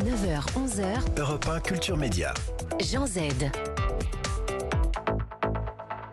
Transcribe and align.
9h, 0.00 0.44
11h, 0.56 1.16
Europe 1.16 1.46
1 1.46 1.60
Culture 1.60 1.96
Média. 1.96 2.34
Jean 2.80 3.06
Z. 3.06 3.20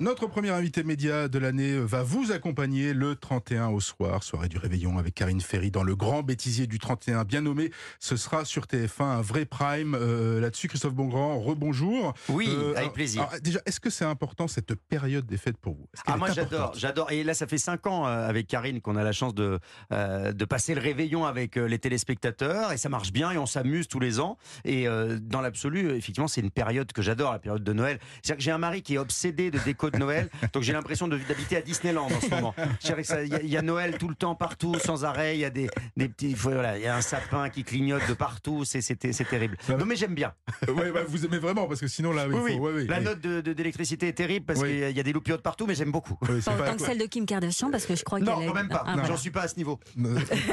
Notre 0.02 0.26
premier 0.26 0.50
invité 0.50 0.82
média 0.84 1.28
de 1.28 1.38
l'année 1.38 1.78
va 1.78 2.02
vous 2.02 2.32
accompagner 2.32 2.92
le 2.92 3.16
31 3.16 3.68
au 3.68 3.80
soir, 3.80 4.24
soirée 4.24 4.48
du 4.50 4.58
réveillon 4.58 4.98
avec 4.98 5.14
Karine 5.14 5.42
Ferry 5.42 5.70
dans 5.70 5.84
le 5.84 5.96
grand 5.96 6.24
bêtisier 6.24 6.66
du 6.66 6.80
31, 6.80 7.24
bien 7.24 7.42
nommé. 7.42 7.70
Ce 8.00 8.16
sera 8.16 8.44
sur 8.44 8.66
TF1, 8.66 9.04
un 9.04 9.22
vrai 9.22 9.46
prime 9.46 9.94
euh, 9.94 10.42
là-dessus. 10.42 10.70
Christophe 10.70 10.96
Bongrand, 10.96 11.40
rebonjour. 11.40 12.16
Oui, 12.30 12.50
Euh, 12.50 12.74
avec 12.76 12.94
plaisir. 12.94 13.22
alors, 13.22 13.40
déjà, 13.42 13.60
est-ce 13.68 13.80
que 13.80 13.92
c'est 13.92 14.04
important 14.04 14.48
cette 14.48 14.74
période 14.74 15.28
des 15.28 15.38
fêtes 15.38 15.58
pour 15.58 15.76
vous? 15.76 15.86
Ah, 16.08 16.18
moi 16.18 16.32
j'adore, 16.32 16.74
j'adore. 16.76 17.12
Et 17.12 17.24
là, 17.24 17.36
ça 17.36 17.46
fait 17.46 17.60
cinq 17.60 17.86
ans 17.86 18.08
euh, 18.08 18.28
avec 18.28 18.48
Karine 18.48 18.82
qu'on 18.82 18.96
a 18.96 19.04
la 19.04 19.12
chance 19.12 19.36
de 19.36 19.60
de 19.92 20.46
passer 20.46 20.74
le 20.74 20.82
réveillon 20.82 21.26
avec 21.26 21.58
les 21.58 21.78
téléspectateurs 21.78 22.72
et 22.72 22.78
ça 22.78 22.90
marche 22.90 23.12
bien 23.12 23.30
et 23.32 23.38
on 23.38 23.46
s'amuse 23.46 23.88
tous 23.88 24.00
les 24.00 24.20
ans. 24.20 24.38
Et 24.66 24.88
dans 25.22 25.42
l'absolu, 25.42 25.92
effectivement, 25.92 26.28
c'est 26.28 26.42
une 26.42 26.50
période 26.50 26.92
que 26.92 27.04
j'adore, 27.04 27.34
la 27.34 27.40
période 27.40 27.64
de 27.64 27.74
Noël. 27.74 28.00
C'est-à-dire 28.24 28.38
que 28.38 28.44
j'ai 28.44 28.52
un 28.52 28.58
mari 28.58 28.82
qui 28.82 28.96
est 28.96 28.98
obsédé 28.98 29.52
de 29.52 29.60
déco 29.60 29.91
de 29.92 29.98
Noël, 29.98 30.30
donc 30.54 30.64
j'ai 30.64 30.74
l'impression 30.74 31.08
d'habiter 31.08 31.58
à 31.58 31.62
Disneyland 31.62 32.06
en 32.08 32.22
ce 32.22 32.30
moment. 32.30 32.54
Il 32.84 32.90
y, 33.30 33.34
a- 33.36 33.42
il 33.42 33.50
y 33.50 33.58
a 33.58 33.62
Noël 33.62 33.98
tout 33.98 34.08
le 34.08 34.16
temps 34.16 34.36
partout, 34.36 34.76
sans 34.84 35.06
arrêt. 35.06 35.36
Il 35.38 35.40
y 35.40 35.46
a 35.46 35.50
des 35.50 35.70
des 35.98 36.08
petits, 36.10 36.34
voilà, 36.34 36.78
il 36.78 36.84
y 36.84 36.88
a 36.88 36.96
un 36.96 37.02
sapin 37.02 37.50
qui 37.50 37.64
clignote 37.64 38.08
de 38.08 38.14
partout. 38.14 38.64
C'est 38.66 38.82
terrible. 39.30 39.58
Non 39.70 39.86
mais 39.86 39.96
j'aime 39.96 40.16
bien. 40.16 40.34
Ouais, 40.68 40.92
vous 41.08 41.26
aimez 41.26 41.38
vraiment 41.40 41.68
parce 41.68 41.80
que 41.80 41.88
sinon 41.88 42.12
là, 42.12 42.26
il 42.28 42.34
Oui, 42.34 42.40
faut- 42.40 42.46
oui. 42.46 42.54
ouais, 42.60 42.74
ouais, 42.74 42.86
La 42.86 43.00
note 43.00 43.22
de- 43.22 43.42
de- 43.42 43.54
d'électricité 43.54 44.08
est 44.08 44.14
terrible 44.14 44.46
parce 44.46 44.60
Oui. 44.62 44.70
qu'il 44.70 44.98
y 44.98 45.00
a- 45.00 45.04
des 45.04 45.14
loupiotes 45.14 45.42
partout, 45.42 45.66
mais 45.68 45.76
j'aime 45.76 45.92
beaucoup. 45.92 46.18
C'est 46.42 46.46
Pas 46.56 46.74
que 46.76 46.82
celle 46.82 46.98
de 47.00 47.06
Kim 47.06 47.26
Kardashian, 47.26 47.70
parce 47.72 47.86
que 47.86 47.96
je 47.96 48.04
crois 48.04 48.20
qu'elle 48.20 48.28
Non, 48.28 48.46
quand 48.46 48.54
même 48.54 48.70
pas. 48.70 48.84
Ah, 48.86 48.94
voilà. 48.94 49.08
J'en 49.08 49.18
suis 49.18 49.32
pas 49.32 49.42
à 49.44 49.48
ce 49.48 49.56
niveau. 49.58 49.80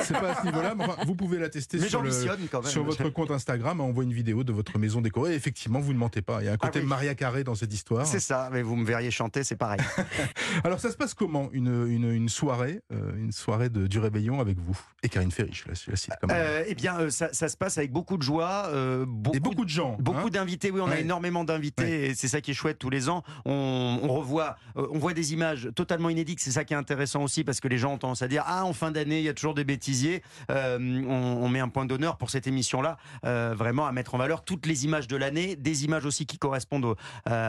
C'est 0.02 0.12
pas 0.18 0.32
à 0.32 0.40
ce 0.40 0.46
niveau-là, 0.46 0.74
mais 0.76 0.84
enfin, 0.84 0.96
vous 1.06 1.14
pouvez 1.14 1.38
la 1.38 1.48
tester 1.48 1.78
Mais 1.78 1.88
sur, 1.88 2.02
le- 2.02 2.10
j'ambitionne 2.10 2.48
quand 2.50 2.62
même. 2.62 2.70
sur 2.70 2.84
votre 2.84 3.08
compte 3.10 3.30
Instagram. 3.30 3.80
On 3.80 3.92
voit 3.92 4.04
une 4.04 4.12
vidéo 4.12 4.44
de 4.44 4.52
votre 4.52 4.78
maison 4.78 5.00
décorée. 5.00 5.34
Effectivement, 5.34 5.80
vous 5.80 5.92
ne 5.92 5.98
mentez 5.98 6.22
pas. 6.22 6.38
Il 6.42 6.46
y 6.46 6.48
a 6.48 6.52
un 6.52 6.56
côté 6.56 6.78
Ah 6.80 6.82
oui. 6.82 6.88
Maria 6.88 7.14
Carré 7.14 7.44
dans 7.44 7.54
cette 7.54 7.72
histoire. 7.72 8.06
C'est 8.06 8.20
ça, 8.20 8.48
mais 8.52 8.62
vous 8.62 8.76
me 8.76 8.84
verriez 8.86 9.10
chanter, 9.10 9.27
c'est 9.42 9.56
pareil. 9.56 9.80
Alors 10.64 10.80
ça 10.80 10.90
se 10.90 10.96
passe 10.96 11.14
comment 11.14 11.48
une, 11.52 11.86
une, 11.88 12.10
une 12.10 12.28
soirée, 12.28 12.80
euh, 12.92 13.16
une 13.16 13.32
soirée 13.32 13.68
de, 13.68 13.86
du 13.86 13.98
réveillon 13.98 14.40
avec 14.40 14.58
vous 14.58 14.78
et 15.02 15.08
Karine 15.08 15.30
Ferry, 15.30 15.52
je 15.52 15.68
la, 15.68 15.74
je 15.74 15.90
la 15.90 15.96
cite 15.96 16.14
quand 16.20 16.28
même. 16.28 16.36
Euh, 16.38 16.64
eh 16.66 16.74
bien, 16.74 16.98
euh, 16.98 17.10
ça, 17.10 17.32
ça 17.32 17.48
se 17.48 17.56
passe 17.56 17.78
avec 17.78 17.92
beaucoup 17.92 18.16
de 18.16 18.22
joie, 18.22 18.70
beaucoup, 19.06 19.36
et 19.36 19.40
beaucoup 19.40 19.64
de 19.64 19.70
gens. 19.70 19.96
beaucoup 20.00 20.26
hein. 20.26 20.30
d'invités. 20.30 20.70
Oui, 20.70 20.80
on 20.80 20.90
a 20.90 20.98
énormément 20.98 21.44
d'invités 21.44 22.06
et 22.06 22.14
c'est 22.14 22.28
ça 22.28 22.40
qui 22.40 22.50
est 22.50 22.54
chouette 22.54 22.78
tous 22.78 22.90
les 22.90 23.08
ans. 23.08 23.22
On, 23.44 24.00
on 24.02 24.08
revoit, 24.08 24.56
on 24.74 24.98
voit 24.98 25.14
des 25.14 25.32
images 25.32 25.70
totalement 25.74 26.10
inédites. 26.10 26.40
C'est 26.40 26.50
ça 26.50 26.64
qui 26.64 26.74
est 26.74 26.76
intéressant 26.76 27.22
aussi 27.22 27.44
parce 27.44 27.60
que 27.60 27.68
les 27.68 27.78
gens 27.78 27.94
ont 27.94 27.98
tendance 27.98 28.22
à 28.22 28.28
dire 28.28 28.44
ah 28.46 28.64
en 28.64 28.72
fin 28.72 28.90
d'année 28.90 29.18
il 29.18 29.24
y 29.24 29.28
a 29.28 29.34
toujours 29.34 29.54
des 29.54 29.64
bêtisiers. 29.64 30.22
On, 30.48 31.38
on 31.42 31.48
met 31.48 31.60
un 31.60 31.68
point 31.68 31.86
d'honneur 31.86 32.16
pour 32.16 32.30
cette 32.30 32.46
émission-là, 32.46 32.98
euh, 33.24 33.54
vraiment 33.56 33.86
à 33.86 33.92
mettre 33.92 34.14
en 34.14 34.18
valeur 34.18 34.44
toutes 34.44 34.66
les 34.66 34.84
images 34.84 35.08
de 35.08 35.16
l'année, 35.16 35.56
des 35.56 35.84
images 35.84 36.04
aussi 36.04 36.26
qui 36.26 36.38
correspondent 36.38 36.84
aux, 36.84 36.96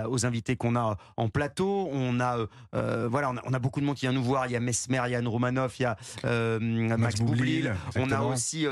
aux 0.10 0.26
invités 0.26 0.56
qu'on 0.56 0.76
a 0.76 0.98
en 1.18 1.30
plateau. 1.30 1.59
On 1.66 2.20
a, 2.20 2.38
euh, 2.38 2.48
euh, 2.76 3.08
voilà, 3.10 3.30
on 3.32 3.38
a, 3.38 3.42
on 3.46 3.54
a 3.54 3.60
beaucoup 3.60 3.80
de 3.82 3.86
monde 3.86 3.96
qui 3.96 4.02
vient 4.06 4.12
nous 4.14 4.24
voir. 4.24 4.46
Il 4.48 4.52
y 4.52 4.56
a 4.56 4.60
Mesmer, 4.60 5.02
Yann 5.10 5.28
Romanoff, 5.28 5.80
il 5.80 5.84
y 5.84 5.86
a 5.86 5.98
euh, 6.26 6.60
Max, 6.60 7.22
Boublil. 7.22 7.76
On 7.96 8.12
a 8.12 8.22
aussi 8.22 8.66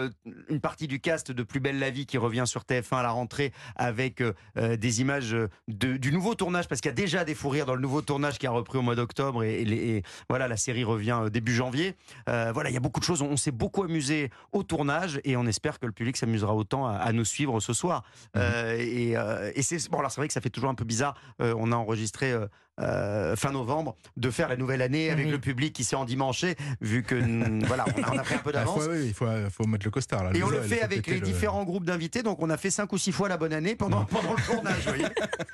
une 0.50 0.60
partie 0.60 0.88
du 0.88 1.00
cast 1.00 1.32
de 1.32 1.44
Plus 1.44 1.60
belle 1.60 1.80
la 1.80 1.90
vie 1.90 2.06
qui 2.06 2.18
revient 2.18 2.44
sur 2.46 2.62
TF1 2.64 2.98
à 2.98 3.04
la 3.04 3.12
rentrée 3.12 3.52
avec 3.76 4.22
des 4.56 5.02
images 5.02 5.36
de, 5.68 5.98
du 5.98 6.12
nouveau 6.12 6.36
tournage 6.36 6.68
parce 6.68 6.82
qu'il 6.82 6.90
y 6.90 6.94
a 6.94 6.96
déjà 6.96 7.24
des 7.26 7.36
fous 7.36 7.50
rires 7.50 7.66
dans 7.66 7.76
le 7.76 7.82
nouveau 7.82 8.02
tournage 8.02 8.38
qui 8.38 8.48
a 8.48 8.52
repris 8.52 8.78
au 8.78 8.82
mois 8.82 8.96
d'octobre 8.96 9.44
et, 9.44 9.62
et 9.62 9.66
les- 9.66 9.78
et 9.78 10.04
voilà 10.30 10.48
la 10.48 10.58
série 10.58 10.84
revient 10.84 11.22
début 11.32 11.54
janvier. 11.54 11.96
Voilà, 12.26 12.70
il 12.70 12.74
y 12.74 12.78
a 12.78 12.82
beaucoup 12.82 13.00
de 13.00 13.06
choses. 13.06 13.22
On, 13.22 13.28
on 13.32 13.38
s'est 13.38 13.52
beaucoup 13.52 13.84
amusé 13.84 14.30
au 14.52 14.64
tournage 14.64 15.20
et 15.24 15.38
on 15.38 15.46
espère 15.46 15.80
que 15.80 15.86
le 15.86 15.92
public 15.92 16.18
s'amusera 16.18 16.54
autant 16.56 16.86
à, 16.88 16.94
à 16.94 17.12
nous 17.14 17.26
suivre 17.26 17.60
ce 17.60 17.74
soir. 17.74 18.04
Mhm. 18.36 18.42
Et 18.80 19.12
et 19.56 19.62
c'est 19.62 19.90
bon 19.90 20.00
alors 20.00 20.12
c'est 20.12 20.20
vrai 20.22 20.28
que 20.28 20.34
ça 20.34 20.42
fait 20.42 20.50
toujours 20.50 20.70
un 20.70 20.76
peu 20.76 20.86
bizarre. 20.86 21.16
Euh, 21.42 21.54
on 21.58 21.72
a 21.72 21.76
enregistré 21.76 22.32
euh, 22.32 22.48
euh, 22.80 23.36
fin 23.36 23.52
novembre 23.52 23.96
de 24.18 24.30
faire 24.30 24.48
la 24.50 24.56
nouvelle 24.58 24.82
année 24.82 25.10
avec 25.10 25.26
Oui. 25.26 25.32
le 25.32 25.40
public 25.40 25.74
qui 25.74 25.84
s'est 25.84 25.96
endimanché 25.96 26.56
vu 26.82 27.04
que 27.04 27.16
voilà 27.68 27.86
on 27.98 28.04
a, 28.04 28.14
on 28.14 28.18
a 28.18 28.24
pris 28.24 28.36
un 28.36 28.40
peu 28.40 28.52
d'avance. 28.52 28.84
oui, 28.90 29.06
il 29.08 29.14
faut, 29.14 29.26
faut 29.52 29.66
mettre 29.66 29.86
le 29.86 29.92
costard 29.92 30.24
là. 30.24 30.32
Et 30.36 30.44
on 30.44 30.50
le 30.50 30.62
fait 30.62 30.82
avec 30.82 31.08
les 31.08 31.16
le- 31.16 31.22
différents 31.22 31.64
groupes 31.64 31.86
d'invités, 31.86 32.24
donc 32.24 32.42
on 32.42 32.50
a 32.50 32.58
fait 32.58 32.70
cinq 32.72 32.92
ou 32.94 32.98
six 32.98 33.12
fois 33.12 33.30
la 33.30 33.38
bonne 33.38 33.54
année 33.54 33.76
pendant, 33.76 34.06
pendant 34.12 34.34
le 34.34 34.44
tournage. 34.44 34.76
vous 34.86 34.90
voyez. 34.94 35.06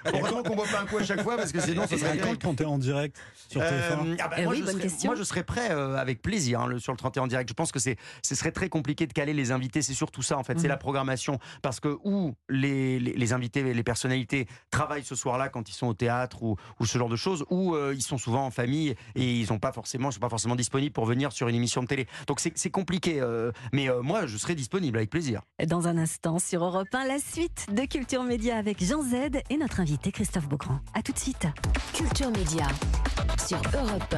Heureusement 0.06 0.44
qu'on 0.44 0.56
boit 0.56 0.66
pas 0.68 0.81
un 0.81 0.86
coup 0.86 0.98
à 0.98 1.03
chaque 1.03 1.22
fois 1.24 1.38
parce 1.38 1.52
que 1.52 1.59
sinon 1.59 1.84
ce 1.88 1.98
serait 1.98 2.09
quand 2.18 2.31
le 2.31 2.38
terrible. 2.38 2.38
31 2.40 2.68
en 2.68 2.78
direct 2.78 3.16
sur 3.50 3.62
TF1 3.62 3.66
Euh, 3.66 4.16
ah 4.19 4.28
bah, 4.28 4.36
Eh 4.40 4.44
moi, 4.44 4.52
oui, 4.53 4.59
je 4.59 4.64
bonne 4.66 4.74
serais, 4.74 4.84
question. 4.84 5.09
moi, 5.12 5.16
je 5.18 5.24
serais 5.24 5.44
prêt 5.44 5.72
euh, 5.72 5.96
avec 5.96 6.22
plaisir 6.22 6.62
hein, 6.62 6.68
le- 6.68 6.80
sur 6.80 6.92
le 6.92 6.98
31 6.98 7.24
en 7.24 7.28
direct. 7.28 7.50
Je 7.50 7.53
pense 7.53 7.72
que 7.72 7.80
c'est, 7.80 7.98
ce 8.22 8.36
serait 8.36 8.52
très 8.52 8.69
compliqué 8.69 9.08
de 9.08 9.14
caler 9.14 9.34
les 9.34 9.52
invités. 9.52 9.81
C'est 9.81 9.94
surtout 9.94 10.22
ça, 10.22 10.38
en 10.38 10.44
fait. 10.44 10.58
C'est 10.58 10.64
Mhm. 10.64 10.69
la 10.69 10.78
programmation. 10.78 11.40
Parce 11.62 11.80
que 11.80 11.98
où 12.03 12.36
les, 12.50 13.00
les, 13.00 13.14
les 13.14 13.34
invités, 13.34 13.74
les 13.74 13.84
personnalités 13.84 14.48
travaillent 14.72 15.03
ce 15.03 15.16
soir-là 15.16 15.50
quand 15.50 15.69
ils 15.69 15.74
sont 15.74 15.88
au 15.88 15.94
théâtre 15.94 16.44
ou, 16.44 16.56
ou 16.80 16.86
ce 16.86 16.98
genre 16.98 17.09
de 17.09 17.12
choses, 17.16 17.46
ou 17.50 17.75
euh, 17.75 17.94
ils 17.96 18.01
sont 18.01 18.18
souvent 18.18 18.46
en 18.46 18.51
famille 18.51 18.96
et 19.16 19.34
ils 19.34 19.46
sont 19.46 19.59
pas 19.59 19.72
forcément, 19.72 20.09
ils 20.09 20.13
sont 20.13 20.19
pas 20.19 20.29
forcément 20.29 20.56
disponibles 20.56 20.94
pour 20.94 21.06
venir 21.06 21.31
sur 21.31 21.47
une 21.47 21.56
émission 21.56 21.81
de 21.81 21.88
télé. 21.88 22.07
Donc 22.28 22.40
c'est, 22.40 22.53
c'est 22.56 22.69
compliqué. 22.69 23.19
euh, 23.19 23.51
mais 23.72 23.90
euh, 23.90 24.01
moi, 24.01 24.25
je 24.25 24.38
serai 24.38 24.56
disponible 24.56 24.97
avec 24.97 25.09
plaisir. 25.09 25.41
Dans 25.68 25.88
un 25.88 25.97
instant, 25.97 26.40
sur 26.40 26.63
Europe 26.63 26.88
1, 26.94 27.06
la 27.07 27.19
suite 27.19 27.68
de 27.72 27.85
Culture 27.85 28.24
Média 28.24 28.57
avec 28.57 28.84
Jean 28.84 29.01
Z 29.01 29.41
et 29.50 29.57
notre 29.57 29.79
invité 29.79 30.12
Christophe 30.12 30.47
Beaugrand. 30.47 30.79
A 30.94 31.01
tout 31.01 31.12
de 31.13 31.19
suite. 31.19 31.47
Culture 31.94 32.31
Média 32.31 32.68
sur 33.47 33.57
Europe 33.74 34.13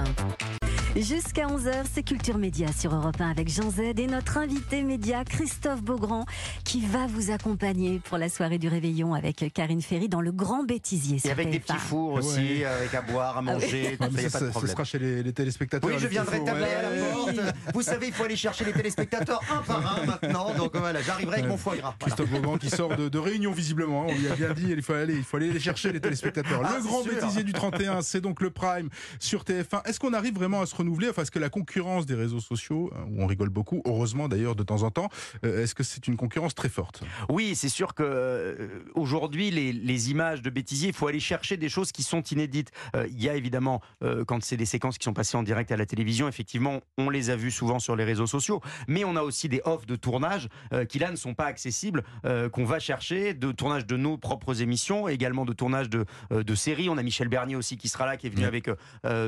1. 0.61 0.64
Jusqu'à 0.95 1.47
11h, 1.47 1.83
c'est 1.93 2.03
Culture 2.03 2.37
Média 2.37 2.67
sur 2.71 2.95
Europe 2.95 3.19
1 3.19 3.29
avec 3.29 3.49
Jean 3.49 3.69
Z 3.69 3.79
et 3.97 4.07
notre 4.07 4.37
invité 4.37 4.81
média 4.81 5.25
Christophe 5.25 5.81
Beaugrand 5.83 6.25
qui 6.63 6.85
va 6.85 7.05
vous 7.05 7.31
accompagner 7.31 7.99
pour 7.99 8.17
la 8.17 8.29
soirée 8.29 8.59
du 8.59 8.69
réveillon 8.69 9.13
avec 9.13 9.43
Karine 9.53 9.81
Ferry 9.81 10.07
dans 10.07 10.21
le 10.21 10.31
Grand 10.31 10.63
Bêtisier. 10.63 11.19
Et 11.25 11.31
avec 11.31 11.49
des 11.51 11.59
TF1. 11.59 11.61
petits 11.63 11.77
fours 11.79 12.13
aussi, 12.13 12.39
Ouais. 12.59 12.63
avec 12.65 12.93
à 12.93 13.01
boire, 13.01 13.37
à 13.37 13.41
manger, 13.41 13.97
Ah, 13.99 14.07
tout 14.07 14.13
mais 14.15 14.21
ça, 14.21 14.23
y 14.23 14.25
a 14.25 14.29
ça, 14.29 14.39
pas 14.39 14.45
de 14.45 14.47
ce 14.47 14.51
problème. 14.51 14.71
sera 14.71 14.83
chez 14.85 14.99
les, 14.99 15.21
les 15.21 15.33
téléspectateurs. 15.33 15.89
Oui, 15.89 15.97
je 15.99 16.07
viendrai 16.07 16.39
ouais. 16.39 16.49
à 16.49 16.81
la 16.81 16.89
porte. 17.11 17.35
Vous 17.73 17.81
savez, 17.81 18.07
il 18.07 18.13
faut 18.13 18.23
aller 18.23 18.37
chercher 18.37 18.63
les 18.63 18.71
téléspectateurs 18.73 19.41
un 19.51 19.61
par 19.63 19.99
un 20.01 20.05
maintenant. 20.05 20.53
Donc 20.55 20.77
voilà, 20.77 21.01
j'arriverai 21.01 21.39
avec 21.39 21.49
mon 21.49 21.57
foie 21.57 21.75
gras. 21.75 21.93
Voilà. 21.99 22.15
Christophe 22.15 22.29
Beaugrand 22.29 22.57
qui 22.57 22.69
sort 22.69 22.95
de, 22.95 23.09
de 23.09 23.19
réunion 23.19 23.51
visiblement. 23.51 24.03
hein. 24.03 24.07
On 24.11 24.15
lui 24.17 24.29
a 24.29 24.35
bien 24.35 24.53
dit, 24.53 24.67
il 24.69 24.81
faut 24.81 24.93
aller, 24.93 25.15
il 25.15 25.23
faut 25.23 25.35
aller 25.35 25.51
les 25.51 25.59
chercher 25.59 25.91
les 25.91 25.99
téléspectateurs. 25.99 26.61
Ah, 26.63 26.77
le 26.77 26.83
grand 26.83 27.03
sûr. 27.03 27.13
bêtisier 27.13 27.43
du 27.43 27.51
31, 27.51 28.01
c'est 28.01 28.21
donc 28.21 28.41
le 28.41 28.49
prime 28.49 28.87
sur 29.19 29.43
TF1. 29.43 29.85
Est-ce 29.89 29.99
qu'on 29.99 30.13
arrive 30.13 30.35
vraiment 30.35 30.61
à 30.61 30.65
se 30.65 30.73
renouveler 30.73 30.84
Enfin, 31.09 31.21
est-ce 31.21 31.31
que 31.31 31.39
la 31.39 31.49
concurrence 31.49 32.05
des 32.05 32.15
réseaux 32.15 32.39
sociaux, 32.39 32.91
hein, 32.95 33.05
où 33.09 33.21
on 33.23 33.27
rigole 33.27 33.49
beaucoup, 33.49 33.81
heureusement 33.85 34.27
d'ailleurs 34.27 34.55
de 34.55 34.63
temps 34.63 34.83
en 34.83 34.91
temps, 34.91 35.09
euh, 35.43 35.63
est-ce 35.63 35.75
que 35.75 35.83
c'est 35.83 36.07
une 36.07 36.17
concurrence 36.17 36.55
très 36.55 36.69
forte? 36.69 37.03
Oui, 37.29 37.55
c'est 37.55 37.69
sûr 37.69 37.93
que 37.93 38.03
euh, 38.03 38.67
aujourd'hui, 38.95 39.51
les, 39.51 39.71
les 39.73 40.11
images 40.11 40.41
de 40.41 40.49
bêtisier, 40.49 40.89
il 40.89 40.93
faut 40.93 41.07
aller 41.07 41.19
chercher 41.19 41.57
des 41.57 41.69
choses 41.69 41.91
qui 41.91 42.03
sont 42.03 42.21
inédites. 42.23 42.71
Euh, 42.95 43.07
Il 43.09 43.21
y 43.23 43.29
a 43.29 43.35
évidemment, 43.35 43.81
quand 44.27 44.43
c'est 44.43 44.57
des 44.57 44.65
séquences 44.65 44.97
qui 44.97 45.05
sont 45.05 45.13
passées 45.13 45.37
en 45.37 45.43
direct 45.43 45.71
à 45.71 45.77
la 45.77 45.85
télévision, 45.85 46.27
effectivement, 46.27 46.81
on 46.97 47.09
les 47.09 47.29
a 47.29 47.35
vues 47.35 47.51
souvent 47.51 47.79
sur 47.79 47.95
les 47.95 48.03
réseaux 48.03 48.27
sociaux. 48.27 48.61
Mais 48.87 49.03
on 49.05 49.15
a 49.15 49.21
aussi 49.21 49.49
des 49.49 49.61
offs 49.65 49.85
de 49.85 49.95
tournage 49.95 50.49
qui 50.89 50.99
là 50.99 51.11
ne 51.11 51.15
sont 51.15 51.33
pas 51.33 51.45
accessibles, 51.45 52.03
qu'on 52.51 52.65
va 52.65 52.79
chercher, 52.79 53.33
de 53.33 53.51
tournage 53.51 53.85
de 53.85 53.97
nos 53.97 54.17
propres 54.17 54.61
émissions, 54.61 55.07
également 55.07 55.45
de 55.45 55.53
tournage 55.53 55.89
de, 55.89 56.05
de 56.31 56.55
séries. 56.55 56.89
On 56.89 56.97
a 56.97 57.03
Michel 57.03 57.29
Bernier 57.29 57.55
aussi 57.55 57.77
qui 57.77 57.87
sera 57.89 58.05
là, 58.05 58.17
qui 58.17 58.27
est 58.27 58.29
venu 58.29 58.45
avec 58.45 58.69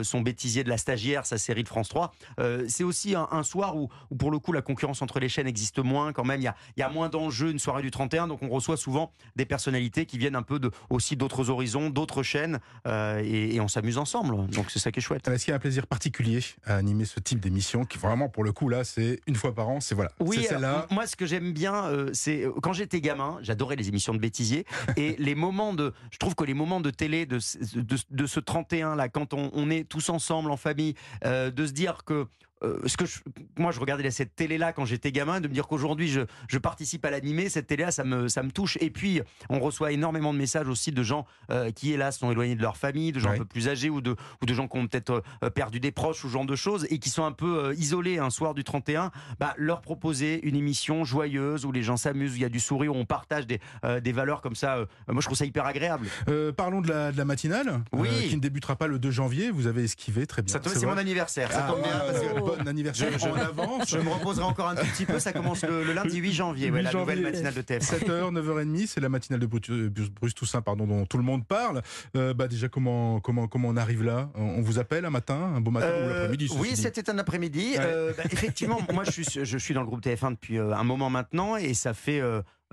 son 0.04 0.22
bêtisier 0.22 0.64
de 0.64 0.70
la 0.70 0.78
stagiaire, 0.78 1.26
sa 1.26 1.38
série 1.48 1.64
de 1.64 1.68
France 1.70 1.90
3. 1.90 2.14
Euh, 2.40 2.66
c'est 2.68 2.84
aussi 2.84 3.16
un, 3.16 3.28
un 3.32 3.44
soir 3.44 3.76
où, 3.78 3.90
où, 4.12 4.16
pour 4.16 4.32
le 4.32 4.40
coup, 4.40 4.52
la 4.52 4.62
concurrence 4.62 5.02
entre 5.02 5.20
les 5.20 5.30
chaînes 5.30 5.48
existe 5.48 5.80
moins 5.80 6.12
quand 6.14 6.26
même. 6.26 6.42
Il 6.42 6.44
y 6.44 6.48
a, 6.48 6.56
il 6.76 6.82
y 6.82 6.84
a 6.84 6.90
moins 6.90 7.10
d'enjeux 7.10 7.50
une 7.52 7.60
soirée 7.60 7.82
du 7.82 7.90
31, 7.92 8.28
donc 8.28 8.42
on 8.44 8.50
reçoit 8.50 8.78
souvent 8.78 9.12
des 9.36 9.46
personnalités 9.46 10.06
qui 10.06 10.18
viennent 10.18 10.36
un 10.36 10.44
peu 10.44 10.60
de, 10.60 10.70
aussi 10.90 11.16
d'autres 11.16 11.50
horizons, 11.50 11.90
d'autres 11.90 12.22
chaînes, 12.24 12.60
euh, 12.86 13.22
et, 13.24 13.56
et 13.56 13.62
on 13.62 13.68
s'amuse 13.68 13.98
ensemble. 13.98 14.48
Donc 14.48 14.70
c'est 14.70 14.80
ça 14.80 14.92
qui 14.92 15.00
est 15.00 15.02
chouette. 15.02 15.28
Est-ce 15.28 15.46
qu'il 15.46 15.52
y 15.52 15.54
a 15.54 15.56
un 15.56 15.60
plaisir 15.60 15.88
particulier 15.88 16.42
à 16.66 16.76
animer 16.76 17.06
ce 17.06 17.20
type 17.20 17.40
d'émission 17.40 17.86
qui 17.86 17.98
vraiment 17.98 18.28
pour 18.30 18.44
le 18.44 18.52
coup 18.52 18.68
là 18.70 18.84
c'est 18.84 19.20
une 19.28 19.36
fois 19.36 19.56
par 19.56 19.70
an, 19.70 19.80
c'est 19.80 19.96
voilà, 19.96 20.12
Oui, 20.20 20.44
celle-là. 20.50 20.86
moi 20.92 21.08
ce 21.08 21.16
que 21.16 21.26
j'aime 21.26 21.54
bien, 21.54 21.86
euh, 21.86 22.10
c'est 22.14 22.46
quand 22.62 22.74
j'étais 22.74 23.00
gamin, 23.02 23.38
j'adorais 23.42 23.76
les 23.78 23.88
émissions 23.88 24.14
de 24.14 24.20
bêtisier 24.20 24.66
et 24.98 25.16
les 25.18 25.36
moments 25.36 25.74
de, 25.74 25.94
je 26.12 26.18
trouve 26.18 26.36
que 26.36 26.44
les 26.44 26.54
moments 26.54 26.82
de 26.82 26.90
télé 26.90 27.26
de, 27.26 27.40
ce- 27.40 27.58
de, 27.80 27.96
de 28.12 28.26
ce 28.26 28.40
31 28.40 28.96
là, 28.96 29.08
quand 29.10 29.34
on, 29.34 29.50
on 29.54 29.70
est 29.70 29.84
tous 29.88 30.10
ensemble 30.10 30.52
en 30.52 30.58
famille, 30.58 30.96
euh, 31.26 31.37
de 31.52 31.66
se 31.66 31.74
dire 31.74 32.04
que 32.06 32.28
euh, 32.64 32.80
ce 32.86 32.98
que 32.98 33.06
je- 33.06 33.20
moi 33.58 33.72
je 33.72 33.80
regardais 33.80 34.10
cette 34.12 34.36
télé 34.36 34.58
là 34.58 34.74
quand 34.74 34.86
j'étais 34.86 35.12
gamin, 35.12 35.42
de 35.42 35.48
me 35.48 35.54
dire 35.54 35.68
qu'aujourd'hui 35.68 36.08
je, 36.08 36.22
je 36.48 36.58
participe 36.58 37.04
à 37.06 37.12
l'animer, 37.12 37.50
cette 37.50 37.68
télé 37.68 37.84
là 37.84 37.92
ça 37.92 38.04
me, 38.04 38.28
ça 38.28 38.44
me 38.44 38.52
touche. 38.52 38.78
Et 38.82 38.90
puis 38.90 39.22
on 39.50 39.60
reçoit 39.60 39.92
énormément 39.92 40.34
de 40.34 40.38
messages 40.40 40.68
aussi 40.68 40.92
de 40.92 41.04
gens 41.04 41.26
euh, 41.52 41.72
qui 41.72 41.92
hélas 41.94 42.18
sont 42.18 42.32
éloignés 42.32 42.56
de 42.56 42.62
leur 42.62 42.78
famille, 42.78 43.12
de 43.12 43.20
gens 43.20 43.32
un 43.32 43.38
peu 43.38 43.46
plus 43.46 43.68
âgés 43.70 43.90
ou 43.90 44.02
de, 44.02 44.16
ou 44.42 44.46
de 44.46 44.54
gens 44.54 44.68
qui 44.68 44.78
ont 44.78 44.88
peut-être 44.88 45.24
euh, 45.44 45.50
perdu 45.50 45.80
des 45.80 45.92
proches 45.92 46.24
ou 46.24 46.28
ce 46.28 46.34
genre 46.34 46.46
de 46.46 46.56
choses 46.56 46.88
et 46.90 47.00
qui 47.00 47.10
sont 47.10 47.24
un 47.26 47.32
peu 47.32 47.66
euh, 47.66 47.74
isolés 47.76 48.18
un 48.20 48.30
soir 48.30 48.54
du 48.54 48.64
31, 48.64 49.12
bah, 49.40 49.54
leur 49.58 49.82
proposer 49.82 50.40
une 50.48 50.56
émission 50.56 51.04
joyeuse 51.04 51.66
où 51.66 51.72
les 51.72 51.84
gens 51.84 51.98
s'amusent, 51.98 52.34
où 52.34 52.36
il 52.36 52.42
y 52.42 52.46
a 52.46 52.50
du 52.50 52.60
sourire, 52.60 52.94
où 52.96 52.98
on 52.98 53.06
partage 53.06 53.46
des, 53.48 53.60
des 54.02 54.12
valeurs 54.12 54.42
comme 54.42 54.56
ça. 54.56 54.78
moi 55.08 55.22
je 55.22 55.26
trouve 55.26 55.38
ça 55.38 55.46
hyper 55.46 55.66
agréable. 55.66 56.08
Parlons 56.56 56.82
de 56.82 56.90
la, 56.90 57.12
de 57.12 57.18
la 57.18 57.26
matinale, 57.26 57.82
Oui. 57.94 58.10
qui 58.30 58.36
ne 58.36 58.42
débutera 58.42 58.76
pas 58.76 58.88
le 58.88 59.00
2 59.00 59.12
janvier. 59.12 59.52
Vous 59.52 59.68
avez 59.68 59.84
esquivé 59.84 60.26
très 60.28 60.42
bien. 60.42 60.52
Ça 60.54 60.60
tombe- 60.60 60.74
c'est 60.74 60.80
c'est 60.80 60.86
mon 60.86 60.98
anniversaire, 60.98 61.52
ça 61.52 61.66
Ah, 61.68 61.72
tombe 61.72 61.82
bien. 61.84 62.00
parce 62.00 62.20
que. 62.20 62.47
Bon 62.58 62.68
anniversaire 62.68 63.12
Je- 63.14 63.18
je- 63.20 63.28
en 63.28 63.36
avance. 63.36 63.90
Je 63.90 63.98
me 63.98 64.10
reposerai 64.10 64.44
encore 64.46 64.70
un 64.70 64.76
tout 64.76 64.86
petit 64.86 65.06
peu. 65.06 65.20
Ça 65.20 65.34
commence 65.34 65.64
le, 65.64 65.84
le 65.84 65.94
lundi 65.94 66.18
8 66.18 66.32
janvier, 66.34 66.72
ouais, 66.72 66.80
8 66.80 66.84
la 66.84 66.94
nouvelle 66.94 67.22
matinale 67.22 67.54
de 67.54 67.62
TF1. 67.62 67.80
7h, 68.00 68.32
9h30, 68.34 68.88
c'est 68.88 69.00
la 69.02 69.10
matinale 69.10 69.40
de 69.42 69.50
euh, 69.70 69.90
Bruce 70.20 70.34
Toussaint 70.36 70.62
pardon, 70.62 70.86
dont 70.88 71.06
tout 71.06 71.18
le 71.18 71.24
monde 71.24 71.46
parle. 71.46 71.82
Euh, 72.16 72.34
bah 72.34 72.48
déjà, 72.48 72.68
comment, 72.70 73.20
comment, 73.20 73.48
comment 73.48 73.70
on 73.70 73.78
arrive 73.78 74.04
là? 74.04 74.30
On, 74.36 74.62
vous 74.62 74.80
appelle 74.80 75.06
un 75.06 75.10
matin, 75.10 75.36
un 75.56 75.62
beau 75.62 75.72
matin 75.72 75.88
ou 75.88 75.92
Euh, 75.92 76.14
l'après-midi 76.14 76.48
ceci 76.48 76.60
Oui, 76.60 76.76
c'était 76.76 77.10
un 77.10 77.18
après-midi. 77.18 77.74
Ouais. 77.76 77.80
Euh, 77.80 78.14
bah, 78.18 78.24
effectivement, 78.32 78.80
moi 78.94 79.04
je 79.04 79.12
suis, 79.12 79.26
je 79.44 79.58
suis 79.58 79.74
dans 79.74 79.82
le 79.82 79.88
groupe 79.88 80.02
TF1 80.04 80.32
depuis 80.32 80.58
un 80.58 80.84
moment 80.84 81.10
maintenant 81.10 81.56
et 81.58 81.74
ça 81.74 81.94
fait 81.94 82.22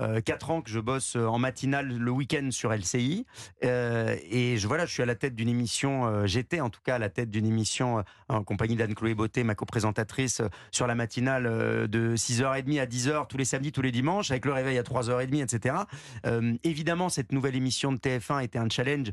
euh, 0.00 0.14
euh, 0.14 0.20
quatre 0.20 0.50
ans 0.50 0.62
que 0.62 0.70
je 0.70 0.80
bosse 0.80 1.16
euh, 1.16 1.26
en 1.26 1.38
matinale 1.38 1.96
le 1.96 2.10
week-end 2.10 2.48
sur 2.50 2.72
LCI. 2.72 3.26
Euh, 3.64 4.16
et 4.30 4.56
je, 4.56 4.66
voilà, 4.66 4.86
je 4.86 4.92
suis 4.92 5.02
à 5.02 5.06
la 5.06 5.14
tête 5.14 5.34
d'une 5.34 5.48
émission, 5.48 6.06
euh, 6.06 6.26
j'étais 6.26 6.60
en 6.60 6.70
tout 6.70 6.80
cas 6.84 6.96
à 6.96 6.98
la 6.98 7.08
tête 7.08 7.30
d'une 7.30 7.46
émission 7.46 8.04
en 8.28 8.42
compagnie 8.42 8.76
d'Anne-Chloé 8.76 9.14
Beauté, 9.14 9.44
ma 9.44 9.54
coprésentatrice, 9.54 10.42
sur 10.70 10.86
la 10.86 10.94
matinale 10.94 11.44
de 11.88 12.16
6h30 12.16 12.80
à 12.80 12.86
10h 12.86 13.26
tous 13.26 13.36
les 13.36 13.44
samedis, 13.44 13.72
tous 13.72 13.82
les 13.82 13.92
dimanches, 13.92 14.30
avec 14.30 14.44
le 14.44 14.52
réveil 14.52 14.78
à 14.78 14.82
3h30, 14.82 15.42
etc. 15.42 15.76
Évidemment, 16.62 17.08
cette 17.08 17.32
nouvelle 17.32 17.56
émission 17.56 17.92
de 17.92 17.98
TF1 17.98 18.42
était 18.42 18.58
un 18.58 18.68
challenge 18.68 19.10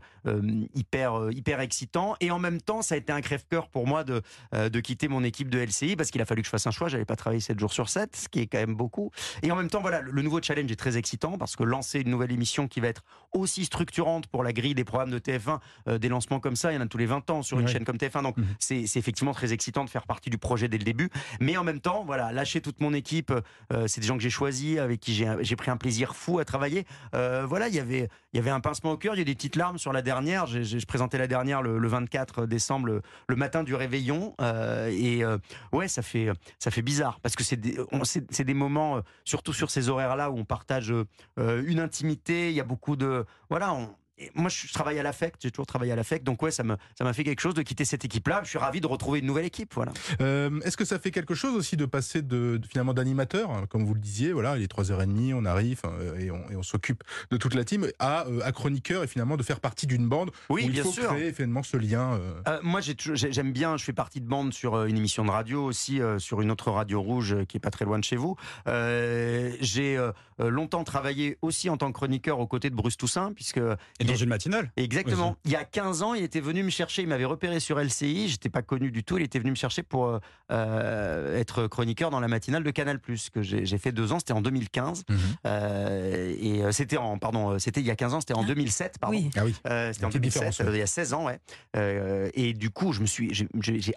hyper, 0.74 1.32
hyper 1.32 1.60
excitant. 1.60 2.16
Et 2.20 2.32
en 2.32 2.40
même 2.40 2.62
temps, 2.62 2.82
ça 2.82 2.96
a 2.96 2.98
été 2.98 3.12
un 3.12 3.22
crève-cœur 3.22 3.70
pour 3.70 3.88
moi 3.88 4.04
de, 4.04 4.22
de 4.54 4.80
quitter 4.80 5.08
mon 5.08 5.24
équipe 5.24 5.50
de 5.50 5.60
LCI 5.60 5.96
parce 5.96 6.12
qu'il 6.12 6.22
a 6.22 6.26
fallu 6.26 6.42
que 6.42 6.48
je 6.48 6.52
fasse 6.52 6.68
un 6.68 6.72
choix. 6.72 6.88
J'allais 6.88 7.06
pas 7.06 7.16
travailler 7.16 7.42
7 7.42 7.60
jours 7.60 7.74
sur 7.74 7.90
7, 7.90 8.16
ce 8.16 8.30
qui 8.30 8.40
est 8.40 8.48
quand 8.48 8.60
même 8.60 8.76
beaucoup. 8.76 9.12
Et 9.44 9.52
en 9.52 9.56
même 9.56 9.70
temps, 9.70 9.82
voilà, 9.82 10.02
le 10.02 10.22
nouveau 10.22 10.42
challenge 10.42 10.71
est 10.72 10.76
très 10.78 10.98
excitant 10.98 11.38
parce 11.38 11.56
que 11.56 11.64
lancer 11.64 12.00
une 12.02 12.10
nouvelle 12.10 12.32
émission 12.32 12.68
qui 12.68 12.80
va 12.80 12.88
être 12.88 13.04
aussi 13.34 13.66
structurante 13.66 14.28
pour 14.28 14.44
la 14.44 14.54
grille 14.54 14.76
des 14.76 14.84
programmes 14.84 15.12
de 15.12 15.20
TF1, 15.20 15.60
euh, 15.88 15.98
des 15.98 16.10
lancements 16.10 16.40
comme 16.40 16.56
ça, 16.56 16.72
il 16.72 16.76
y 16.76 16.78
en 16.78 16.82
a 16.82 16.88
tous 16.88 16.98
les 16.98 17.06
20 17.06 17.30
ans 17.30 17.42
sur 17.42 17.60
une 17.60 17.68
chaîne 17.68 17.86
comme 17.86 17.98
TF1. 17.98 18.24
Donc 18.24 18.38
Mhm. 18.38 18.46
c'est 18.60 18.88
c'est 18.88 19.00
effectivement 19.00 19.34
très 19.34 19.54
excitant 19.54 19.84
de 19.86 19.90
faire 19.90 20.06
partie 20.06 20.30
du 20.30 20.38
projet 20.38 20.68
dès 20.68 20.78
le 20.78 20.84
début. 20.84 21.10
Mais 21.40 21.56
en 21.58 21.64
même 21.64 21.80
temps, 21.80 22.04
voilà, 22.06 22.32
lâcher 22.32 22.62
toute 22.62 22.82
mon 22.82 22.94
équipe, 22.94 23.32
euh, 23.74 23.88
c'est 23.88 24.02
des 24.02 24.08
gens 24.08 24.18
que 24.18 24.24
j'ai 24.24 24.30
choisis, 24.30 24.78
avec 24.80 25.00
qui 25.00 25.14
j'ai 25.14 25.34
j'ai 25.42 25.56
pris 25.56 25.72
un 25.72 25.78
plaisir 25.78 26.16
fou 26.16 26.40
à 26.40 26.46
travailler. 26.46 26.86
Euh, 27.16 27.46
voilà, 27.48 27.68
il 27.68 27.76
y 27.76 27.80
avait 27.80 28.10
il 28.34 28.38
y 28.38 28.40
avait 28.40 28.50
un 28.52 28.60
pincement 28.62 28.92
au 28.92 28.98
cœur, 28.98 29.16
il 29.16 29.20
y 29.20 29.22
a 29.22 29.26
des 29.26 29.36
petites 29.36 29.56
larmes 29.56 29.78
sur 29.78 29.94
la 29.94 30.02
dernière. 30.02 30.46
J'ai 30.48 30.64
j'ai- 30.64 30.80
je 30.80 30.86
présentais 30.86 31.18
la 31.18 31.28
dernière 31.28 31.62
le, 31.62 31.78
le 31.78 31.88
24 31.88 32.46
décembre, 32.46 32.88
le, 32.88 33.02
le 33.28 33.36
matin 33.36 33.64
du 33.64 33.76
réveillon, 33.76 34.36
euh, 34.42 34.90
et 34.92 35.24
euh, 35.24 35.38
ouais, 35.74 35.88
ça 35.88 36.02
fait 36.02 36.30
ça 36.60 36.72
fait 36.72 36.82
bizarre 36.82 37.20
parce 37.22 37.36
que 37.36 37.44
c'est 37.44 37.56
des, 37.58 37.78
on- 37.92 38.04
c'est 38.04 38.26
c'est 38.32 38.44
des 38.44 38.54
moments, 38.54 38.98
euh, 38.98 39.02
surtout 39.26 39.54
sur 39.54 39.70
ces 39.72 39.90
horaires-là 39.90 40.32
où 40.32 40.38
on 40.38 40.46
partage 40.62 40.94
euh, 41.40 41.64
une 41.66 41.80
intimité. 41.80 42.50
Il 42.50 42.56
y 42.56 42.60
a 42.60 42.64
beaucoup 42.64 42.96
de 42.96 43.26
voilà. 43.50 43.76
Et 44.22 44.32
moi, 44.36 44.50
je, 44.50 44.72
travaille 44.72 45.00
à 45.00 45.04
l'affect, 45.04 45.38
j'ai 45.42 45.52
toujours 45.52 45.66
travaillé 45.66 45.92
à 45.92 45.96
l'affect, 45.96 46.24
donc 46.26 46.42
ouais, 46.44 46.52
ça 46.52 46.64
me 46.64 46.76
ça 46.98 47.04
m'a 47.04 47.14
fait 47.14 47.24
quelque 47.24 47.40
chose 47.42 47.54
de 47.54 47.62
quitter 47.64 47.86
cette 47.86 48.06
équipe-là. 48.06 48.42
Je 48.44 48.50
suis 48.50 48.58
ravi 48.60 48.80
de 48.82 48.88
retrouver 48.88 49.20
une 49.20 49.26
nouvelle 49.26 49.46
équipe, 49.46 49.74
voilà. 49.74 49.92
Euh, 50.22 50.60
Est-ce 50.62 50.78
que 50.78 50.86
ça 50.86 51.00
fait 51.00 51.12
quelque 51.12 51.34
chose 51.36 51.56
aussi 51.56 51.76
de 51.78 51.86
passer 51.86 52.22
de, 52.22 52.58
de- 52.58 52.68
finalement 52.68 52.94
d'animateur, 52.94 53.50
hein, 53.52 53.66
comme 53.70 53.86
vous 53.86 53.94
le 53.94 54.00
disiez, 54.00 54.32
voilà, 54.34 54.58
il 54.58 54.64
est 54.64 54.72
3h30, 54.72 55.34
on 55.34 55.46
arrive 55.46 55.82
euh, 55.86 56.18
et 56.20 56.32
on, 56.32 56.50
et 56.52 56.56
on 56.56 56.64
s'occupe 56.64 57.04
de 57.32 57.38
toute 57.38 57.56
la 57.56 57.64
team, 57.64 57.88
à, 58.00 58.26
euh, 58.28 58.42
à 58.44 58.52
chroniqueur 58.52 59.04
et 59.04 59.08
finalement 59.08 59.38
de 59.38 59.44
faire 59.44 59.60
partie 59.60 59.88
d'une 59.88 60.08
bande 60.08 60.32
Oui, 60.50 60.62
où 60.64 60.66
il 60.66 60.72
bien 60.72 60.84
faut 60.84 60.92
sûr. 60.92 61.08
créer 61.10 61.34
finalement 61.34 61.64
ce 61.64 61.78
lien. 61.78 62.14
euh, 62.14 62.34
Euh, 62.48 62.60
moi, 62.64 62.82
j'ai 62.82 62.96
toujours- 62.96 63.16
j'ai- 63.16 63.32
j'aime 63.32 63.52
bien. 63.52 63.78
Je 63.78 63.84
fais 63.84 63.94
partie 63.94 64.22
de 64.22 64.28
bande 64.28 64.54
sur 64.54 64.84
une 64.86 64.98
émission 64.98 65.26
de 65.26 65.32
radio 65.32 65.64
aussi, 65.64 66.02
euh, 66.02 66.20
sur 66.20 66.42
une 66.42 66.52
autre 66.52 66.70
radio 66.72 67.02
rouge 67.02 67.36
qui 67.48 67.58
est 67.58 67.60
pas 67.62 67.72
très 67.72 67.86
loin 67.86 67.98
de 68.00 68.04
chez 68.04 68.16
vous. 68.18 68.36
Euh, 68.68 69.52
j'ai 69.62 69.98
longtemps 70.40 70.84
travaillé 70.84 71.38
aussi 71.42 71.70
en 71.70 71.78
tant 71.78 71.88
que 71.88 71.94
chroniqueur 71.94 72.40
aux 72.40 72.48
côtés 72.48 72.70
de 72.70 72.76
Bruce 72.76 72.98
Toussaint, 72.98 73.32
puisque 73.34 73.58
Et 73.58 74.04
dans 74.12 74.18
une 74.20 74.30
matinale 74.30 74.72
Exactement. 74.78 75.36
Il 75.46 75.52
y 75.52 75.56
a 75.56 75.64
15 75.64 76.04
ans, 76.04 76.14
il 76.14 76.24
était 76.24 76.40
venu 76.40 76.64
me 76.64 76.70
chercher. 76.70 77.02
Il 77.02 77.08
m'avait 77.08 77.26
repéré 77.26 77.60
sur 77.60 77.80
LCI. 77.80 78.30
J'étais 78.30 78.50
pas 78.50 78.62
connu 78.62 78.92
du 78.92 79.04
tout. 79.04 79.18
Il 79.18 79.24
était 79.24 79.40
venu 79.40 79.52
me 79.52 79.56
chercher 79.56 79.84
pour 79.84 80.06
euh, 80.08 80.20
euh, 80.52 81.40
être 81.40 81.68
chroniqueur 81.68 82.10
dans 82.10 82.20
la 82.20 82.28
matinale 82.28 82.64
de 82.64 82.72
Canal+, 82.72 83.00
que 83.00 83.42
j'ai 83.42 83.78
fait 83.78 83.92
deux 83.92 84.12
ans. 84.12 84.20
C'était 84.20 84.34
en 84.34 84.42
2015. 84.42 85.04
Mhm. 85.10 85.18
Euh, 85.46 86.34
et 86.40 86.72
c'était 86.72 86.98
en, 86.98 87.18
pardon, 87.18 87.58
c'était 87.60 87.82
il 87.82 87.88
y 87.88 87.92
a 87.92 87.96
15 87.96 88.14
ans. 88.14 88.20
C'était 88.20 88.34
en 88.34 88.44
2007, 88.44 88.98
pardon. 89.00 89.16
Oui. 89.18 89.30
Ah 89.38 89.46
oui. 89.46 89.56
Euh, 89.68 89.92
c'était 89.94 90.06
en 90.06 90.10
Petite 90.10 90.22
2007, 90.22 90.42
différence, 90.42 90.60
ouais. 90.60 90.66
euh, 90.66 90.76
il 90.78 90.80
y 90.80 90.84
a 90.84 90.88
16 90.88 91.14
ans, 91.14 91.26
ouais. 91.26 91.40
Euh, 91.76 92.30
et 92.34 92.54
du 92.54 92.70
coup, 92.70 92.94
je 92.94 93.02
me 93.02 93.06
suis, 93.06 93.34
j'ai- 93.34 93.48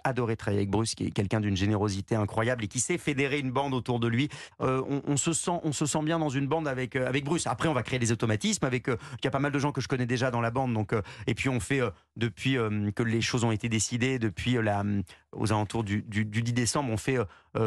adoré 0.03 0.35
travailler 0.35 0.59
avec 0.59 0.69
Bruce, 0.69 0.93
qui 0.95 1.05
est 1.07 1.11
quelqu'un 1.11 1.39
d'une 1.39 1.55
générosité 1.57 2.15
incroyable 2.15 2.63
et 2.63 2.67
qui 2.67 2.79
sait 2.79 2.97
fédérer 2.97 3.39
une 3.39 3.51
bande 3.51 3.73
autour 3.73 3.99
de 3.99 4.07
lui. 4.07 4.29
Euh, 4.61 4.81
on, 4.89 5.01
on 5.07 5.17
se 5.17 5.33
sent, 5.33 5.59
on 5.63 5.71
se 5.71 5.85
sent 5.85 6.03
bien 6.03 6.19
dans 6.19 6.29
une 6.29 6.47
bande 6.47 6.67
avec 6.67 6.95
avec 6.95 7.23
Bruce. 7.23 7.47
Après, 7.47 7.67
on 7.69 7.73
va 7.73 7.83
créer 7.83 7.99
des 7.99 8.11
automatismes 8.11 8.65
avec. 8.65 8.87
euh, 8.89 8.97
Il 9.21 9.25
y 9.25 9.27
a 9.27 9.31
pas 9.31 9.39
mal 9.39 9.51
de 9.51 9.59
gens 9.59 9.71
que 9.71 9.81
je 9.81 9.87
connais 9.87 10.04
déjà 10.05 10.31
dans 10.31 10.41
la 10.41 10.51
bande, 10.51 10.73
donc. 10.73 10.93
euh, 10.93 11.01
et 11.27 11.35
puis 11.35 11.49
on 11.49 11.59
fait 11.59 11.81
euh, 11.81 11.89
depuis 12.15 12.57
euh, 12.57 12.91
que 12.91 13.03
les 13.03 13.21
choses 13.21 13.43
ont 13.43 13.51
été 13.51 13.69
décidées, 13.69 14.19
depuis 14.19 14.53
la, 14.53 14.83
aux 15.31 15.51
alentours 15.51 15.83
du, 15.83 16.01
du, 16.03 16.25
du 16.25 16.41
10 16.41 16.53
décembre, 16.53 16.91
on 16.91 16.97
fait 16.97 17.17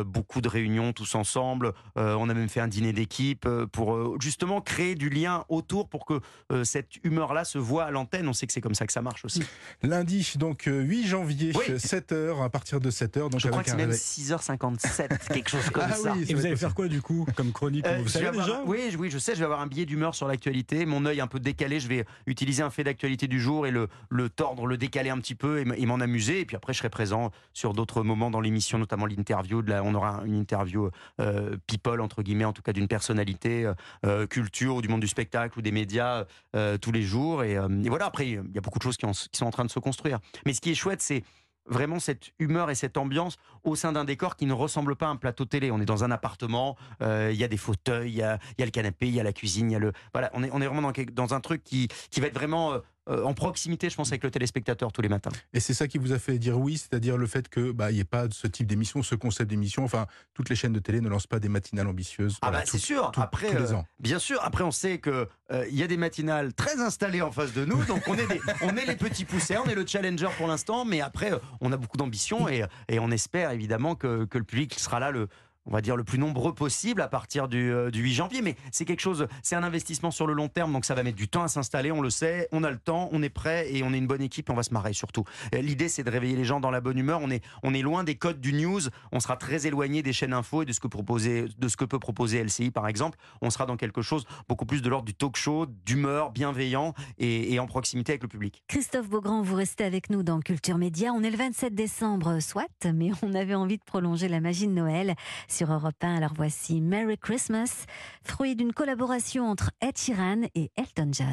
beaucoup 0.05 0.41
de 0.41 0.49
réunions 0.49 0.93
tous 0.93 1.15
ensemble. 1.15 1.73
Euh, 1.97 2.15
on 2.19 2.29
a 2.29 2.35
même 2.35 2.49
fait 2.49 2.61
un 2.61 2.69
dîner 2.69 2.93
d'équipe 2.93 3.47
euh, 3.47 3.67
pour 3.67 3.95
euh, 3.95 4.17
justement 4.21 4.61
créer 4.61 4.95
du 4.95 5.09
lien 5.09 5.45
autour 5.49 5.89
pour 5.89 6.05
que 6.07 6.21
euh, 6.53 6.65
cette 6.65 7.03
humeur-là 7.05 7.45
se 7.45 7.59
voit 7.59 7.85
à 7.85 7.91
l'antenne. 7.91 8.29
On 8.29 8.33
sait 8.33 8.47
que 8.47 8.53
c'est 8.53 8.61
comme 8.61 8.75
ça 8.75 8.87
que 8.87 8.93
ça 8.93 9.03
marche 9.03 9.25
aussi. 9.25 9.43
Lundi, 9.83 10.35
donc 10.39 10.67
euh, 10.69 10.81
8 10.83 11.07
janvier, 11.07 11.53
Oui. 11.55 11.75
7h, 11.77 12.43
à 12.45 12.49
partir 12.51 12.81
de 12.81 12.91
7h. 12.91 13.31
Donc 13.31 13.41
Je 13.41 13.49
crois 13.49 13.59
avec 13.61 13.65
que 13.67 13.71
c'est 13.71 13.77
même 13.77 13.91
réveil- 13.91 13.99
6h57, 13.99 15.29
quelque 15.33 15.51
chose 15.51 15.71
comme 15.71 15.85
Ah 15.87 15.95
ça. 15.95 16.13
oui, 16.17 16.27
Et 16.29 16.35
vous 16.35 16.45
allez 16.47 16.57
faire 16.57 16.75
quoi 16.75 16.89
du 16.89 17.01
coup 17.03 17.27
comme 17.37 17.53
chronique 17.53 17.87
Euh, 17.87 17.99
Vous 18.03 18.09
savez 18.09 18.27
avoir 18.27 18.47
déjà 18.47 18.59
un- 18.61 18.65
oui, 18.67 18.95
oui, 18.99 19.11
je 19.11 19.19
sais, 19.19 19.35
je 19.35 19.39
vais 19.39 19.45
avoir 19.45 19.61
un 19.61 19.67
billet 19.67 19.87
d'humeur 19.87 20.15
sur 20.15 20.27
l'actualité. 20.29 20.87
Mon 20.87 21.05
œil 21.07 21.21
un 21.21 21.27
peu 21.27 21.41
décalé, 21.41 21.81
je 21.81 21.89
vais 21.89 22.05
utiliser 22.27 22.63
un 22.63 22.71
fait 22.71 22.85
d'actualité 22.85 23.27
du 23.29 23.41
jour 23.41 23.67
et 23.67 23.71
le, 23.71 23.89
le 24.11 24.29
tordre, 24.29 24.67
le 24.67 24.77
décaler 24.77 25.11
un 25.11 25.19
petit 25.19 25.35
peu 25.35 25.61
et 25.77 25.87
m'en 25.87 26.01
amuser. 26.01 26.41
Et 26.41 26.45
puis 26.45 26.57
après, 26.57 26.73
je 26.73 26.79
serai 26.79 26.91
présent 26.91 27.31
sur 27.53 27.73
d'autres 27.73 28.03
moments 28.03 28.31
dans 28.31 28.41
l'émission, 28.41 28.79
notamment 28.79 29.07
l'interview. 29.07 29.63
De 29.63 29.71
la, 29.71 29.78
on 29.83 29.95
aura 29.95 30.23
une 30.25 30.37
interview 30.37 30.91
euh, 31.21 31.57
people, 31.67 32.01
entre 32.01 32.23
guillemets, 32.23 32.45
en 32.45 32.53
tout 32.53 32.63
cas 32.63 32.73
d'une 32.73 32.89
personnalité, 32.89 33.65
euh, 33.65 33.75
euh, 34.07 34.27
culture 34.27 34.77
ou 34.77 34.83
du 34.83 34.89
monde 34.89 35.01
du 35.01 35.09
spectacle 35.09 35.59
ou 35.59 35.63
des 35.63 35.73
médias 35.73 36.25
euh, 36.55 36.79
tous 36.79 36.93
les 36.93 37.03
jours. 37.03 37.45
Et, 37.45 37.57
euh, 37.57 37.69
voilà, 37.87 38.07
après, 38.07 38.29
il 38.29 38.35
y 38.55 38.59
a 38.59 38.61
beaucoup 38.61 38.79
de 38.79 38.85
choses 38.85 38.97
qui, 38.97 39.07
sont 39.33 39.47
en 39.47 39.51
train 39.51 39.65
de 39.65 39.71
se 39.71 39.79
construire. 39.79 40.19
Mais 40.47 40.53
ce 40.53 40.61
qui 40.61 40.71
est 40.71 40.75
chouette, 40.75 41.03
c'est 41.03 41.23
vraiment 41.69 42.01
cette 42.01 42.31
humeur 42.39 42.71
et 42.71 42.75
cette 42.75 42.97
ambiance 42.97 43.37
au 43.65 43.77
sein 43.77 43.93
d'un 43.93 44.05
décor 44.05 44.37
qui 44.37 44.47
ne 44.47 44.53
ressemble 44.53 44.97
pas 44.97 45.07
à 45.07 45.11
un 45.11 45.17
plateau 45.17 45.45
télé. 45.45 45.71
On 45.71 45.81
est 45.81 45.85
dans 45.85 46.05
un 46.05 46.11
appartement, 46.11 46.77
euh, 47.03 47.31
il 47.33 47.39
y 47.39 47.45
a 47.45 47.49
des 47.49 47.57
fauteuils, 47.57 48.11
il 48.11 48.17
y 48.17 48.23
a, 48.23 48.39
le 48.59 48.71
canapé, 48.71 49.07
il 49.07 49.15
y 49.15 49.21
a 49.21 49.23
la 49.23 49.33
cuisine, 49.33 49.71
il 49.71 49.75
y 49.75 49.77
a 49.77 49.79
le 49.79 49.93
voilà. 50.13 50.31
On 50.35 50.43
est 50.43 50.51
on 50.53 50.61
est 50.61 50.67
vraiment 50.67 50.83
dans, 50.83 50.93
dans 51.13 51.35
un 51.35 51.41
truc 51.41 51.63
qui 51.63 51.89
qui 52.11 52.21
va 52.21 52.27
être 52.29 52.35
vraiment 52.35 52.73
euh, 52.73 52.79
euh, 52.79 52.81
en 53.09 53.35
proximité, 53.35 53.89
je 53.91 53.97
pense, 53.97 54.09
avec 54.09 54.23
le 54.23 54.31
téléspectateur 54.31 54.93
tous 54.93 55.01
les 55.03 55.09
matins. 55.09 55.31
Et 55.53 55.61
c'est 55.61 55.75
ça 55.75 55.89
qui 55.89 55.99
vous 55.99 56.13
a 56.13 56.19
fait 56.19 56.39
dire 56.39 56.59
oui, 56.59 56.77
c'est-à-dire 56.79 57.17
le 57.17 57.27
fait 57.27 57.49
que 57.49 57.73
bah 57.73 57.91
il 57.91 57.95
n'y 57.95 58.01
ait 58.01 58.05
pas 58.05 58.27
ce 58.31 58.47
type 58.47 58.67
d'émission, 58.67 59.03
ce 59.03 59.15
concept 59.15 59.49
d'émission. 59.51 59.85
Enfin, 59.85 60.07
toutes 60.35 60.49
les 60.51 60.57
chaînes 60.57 60.73
de 60.73 60.79
télé 60.79 61.01
ne 61.01 61.09
lancent 61.09 61.27
pas 61.27 61.39
des 61.41 61.49
matinales 61.49 61.87
ambitieuses. 61.89 62.37
Ah 62.43 62.49
voilà, 62.51 62.59
bah 62.65 62.65
c'est 62.71 62.79
sûr. 62.79 63.11
tout- 63.13 63.21
Après, 63.21 63.51
tous 63.51 63.57
les 63.59 63.73
euh, 63.73 63.77
ans. 63.77 63.87
bien 63.99 64.19
sûr. 64.19 64.41
Après, 64.43 64.65
on 64.65 64.71
sait 64.71 64.99
que 64.99 65.29
euh, 65.51 65.67
il 65.71 65.77
y 65.77 65.83
a 65.83 65.87
des 65.87 65.97
matinales 65.97 66.53
très 66.55 66.81
installées 66.81 67.23
en 67.23 67.31
face 67.33 67.53
de 67.55 67.65
nous, 67.65 67.83
donc 67.85 68.03
on 68.09 68.15
est 68.15 68.27
des- 68.27 68.41
on 68.63 68.77
est 68.77 68.85
les 68.87 68.97
petits 68.97 69.25
poussés, 69.25 69.57
on 69.57 69.65
est 69.67 69.75
le 69.75 69.87
challenger 69.87 70.29
pour 70.37 70.47
l'instant, 70.47 70.85
mais 70.85 71.01
après, 71.01 71.33
euh, 71.33 71.39
on 71.61 71.73
a 71.73 71.77
beaucoup 71.77 71.97
d'ambition 71.97 72.49
et, 72.49 72.65
et 72.89 72.99
on 72.99 73.11
espère 73.11 73.51
évidemment 73.53 73.95
que, 73.95 74.25
que 74.27 74.39
le 74.39 74.45
public 74.45 74.79
sera 74.79 75.01
là 75.01 75.11
le 75.11 75.29
on 75.69 75.73
va 75.73 75.81
dire 75.81 75.97
le 75.97 76.05
plus 76.05 76.19
nombreux 76.19 76.55
possible 76.55 77.03
à 77.03 77.09
partir 77.09 77.49
du, 77.49 77.71
euh, 77.71 77.91
du 77.91 78.03
8 78.03 78.15
janvier. 78.15 78.43
Mais 78.43 78.57
c'est 78.73 78.85
quelque 78.85 79.01
chose, 79.01 79.29
c'est 79.43 79.55
un 79.55 79.63
investissement 79.63 80.11
sur 80.11 80.27
le 80.27 80.33
long 80.33 80.49
terme, 80.49 80.73
donc 80.73 80.85
ça 80.85 80.95
va 80.95 81.03
mettre 81.03 81.17
du 81.17 81.29
temps 81.29 81.43
à 81.43 81.49
s'installer, 81.49 81.93
on 81.93 82.01
le 82.01 82.11
sait, 82.11 82.49
on 82.53 82.65
a 82.65 82.71
le 82.71 82.79
temps, 82.79 83.09
on 83.13 83.23
est 83.23 83.29
prêt 83.29 83.73
et 83.73 83.83
on 83.83 83.93
est 83.93 83.99
une 83.99 84.07
bonne 84.07 84.23
équipe, 84.23 84.51
on 84.51 84.55
va 84.55 84.63
se 84.63 84.73
marrer 84.73 84.93
surtout. 84.93 85.25
Euh, 85.55 85.61
L'idée, 85.61 85.89
c'est 85.89 86.03
de 86.03 86.11
réveiller 86.11 86.37
les 86.37 86.45
gens 86.45 86.61
dans 86.61 86.71
la 86.71 86.81
bonne 86.81 86.99
humeur. 86.99 87.21
On 87.23 87.31
est, 87.31 87.45
on 87.63 87.75
est 87.75 87.83
loin 87.83 88.05
des 88.05 88.15
codes 88.15 88.41
du 88.41 88.53
news, 88.53 88.81
on 89.13 89.21
sera 89.21 89.37
très 89.37 89.67
éloigné 89.67 90.03
des 90.03 90.13
chaînes 90.13 90.33
info 90.33 90.63
et 90.63 90.65
de 90.65 90.73
ce 90.73 90.81
que, 90.81 90.89
proposer, 90.89 91.47
de 91.59 91.69
ce 91.69 91.77
que 91.77 91.85
peut 91.85 91.99
proposer 91.99 92.43
LCI, 92.43 92.71
par 92.71 92.89
exemple. 92.89 93.19
On 93.43 93.51
sera 93.51 93.67
dans 93.67 93.77
quelque 93.77 94.03
chose 94.03 94.25
beaucoup 94.49 94.67
plus 94.67 94.83
de 94.83 94.89
l'ordre 94.89 95.07
du 95.07 95.15
talk 95.15 95.37
show, 95.37 95.67
d'humeur, 95.85 96.31
bienveillant 96.31 96.95
et 97.19 97.59
en 97.59 97.67
proximité 97.67 98.13
avec 98.13 98.23
le 98.23 98.29
public. 98.29 98.63
Christophe 98.69 99.09
Beaugrand, 99.09 99.43
vous 99.43 99.55
restez 99.55 99.85
avec 99.85 100.11
nous 100.11 100.23
dans 100.23 100.41
Culture 100.41 100.79
Média. 100.79 101.13
On 101.13 101.23
est 101.23 101.31
le 101.31 101.37
27 101.37 101.75
décembre, 101.75 102.41
soit, 102.41 102.69
mais 102.85 103.11
on 103.23 103.35
avait 103.35 103.55
envie 103.55 103.79
de 103.79 103.83
prolonger 103.85 104.29
la 104.29 104.41
magie 104.41 104.67
de 104.67 104.73
Noël 104.73 105.15
sur 105.59 105.73
Europe 105.73 105.97
1. 106.03 106.17
Alors 106.17 106.35
voici 106.37 106.81
Merry 106.81 107.19
Christmas, 107.19 107.87
fruit 108.23 108.55
d'une 108.55 108.73
collaboration 108.73 109.51
entre 109.51 109.73
Ed 109.81 109.99
Sheeran 109.99 110.43
et 110.55 110.71
Elton 110.77 111.11
John. 111.13 111.33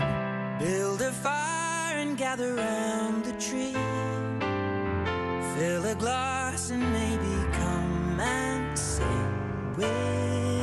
Build 0.58 1.02
a 1.02 1.12
fire 1.12 2.02
and 2.02 2.18
gather 2.18 2.56
round 2.56 3.24
the 3.24 3.38
tree. 3.38 3.76
Fill 5.56 5.86
a 5.86 5.96
glass 5.96 6.72
and 6.72 6.82
maybe 6.92 7.36
come 7.54 8.20
and 8.20 8.76
sing 8.76 9.06
with 9.78 10.55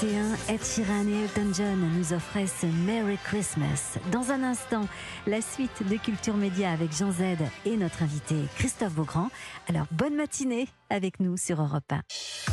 2021, 0.00 0.54
Ed 0.54 0.64
Sheeran 0.64 1.06
et 1.08 1.24
Elton 1.24 1.52
John 1.54 1.80
nous 1.96 2.12
offraient 2.12 2.46
ce 2.46 2.66
Merry 2.66 3.18
Christmas. 3.24 3.98
Dans 4.12 4.30
un 4.30 4.42
instant, 4.42 4.86
la 5.26 5.40
suite 5.40 5.88
de 5.88 5.96
Culture 5.96 6.36
Média 6.36 6.70
avec 6.70 6.92
Jean 6.96 7.10
Z 7.10 7.22
et 7.64 7.76
notre 7.76 8.02
invité 8.02 8.36
Christophe 8.56 8.94
Beaugrand. 8.94 9.28
Alors, 9.68 9.86
bonne 9.90 10.14
matinée 10.14 10.68
avec 10.90 11.20
nous 11.20 11.36
sur 11.36 11.60
Europe 11.60 11.90
1. 11.90 12.00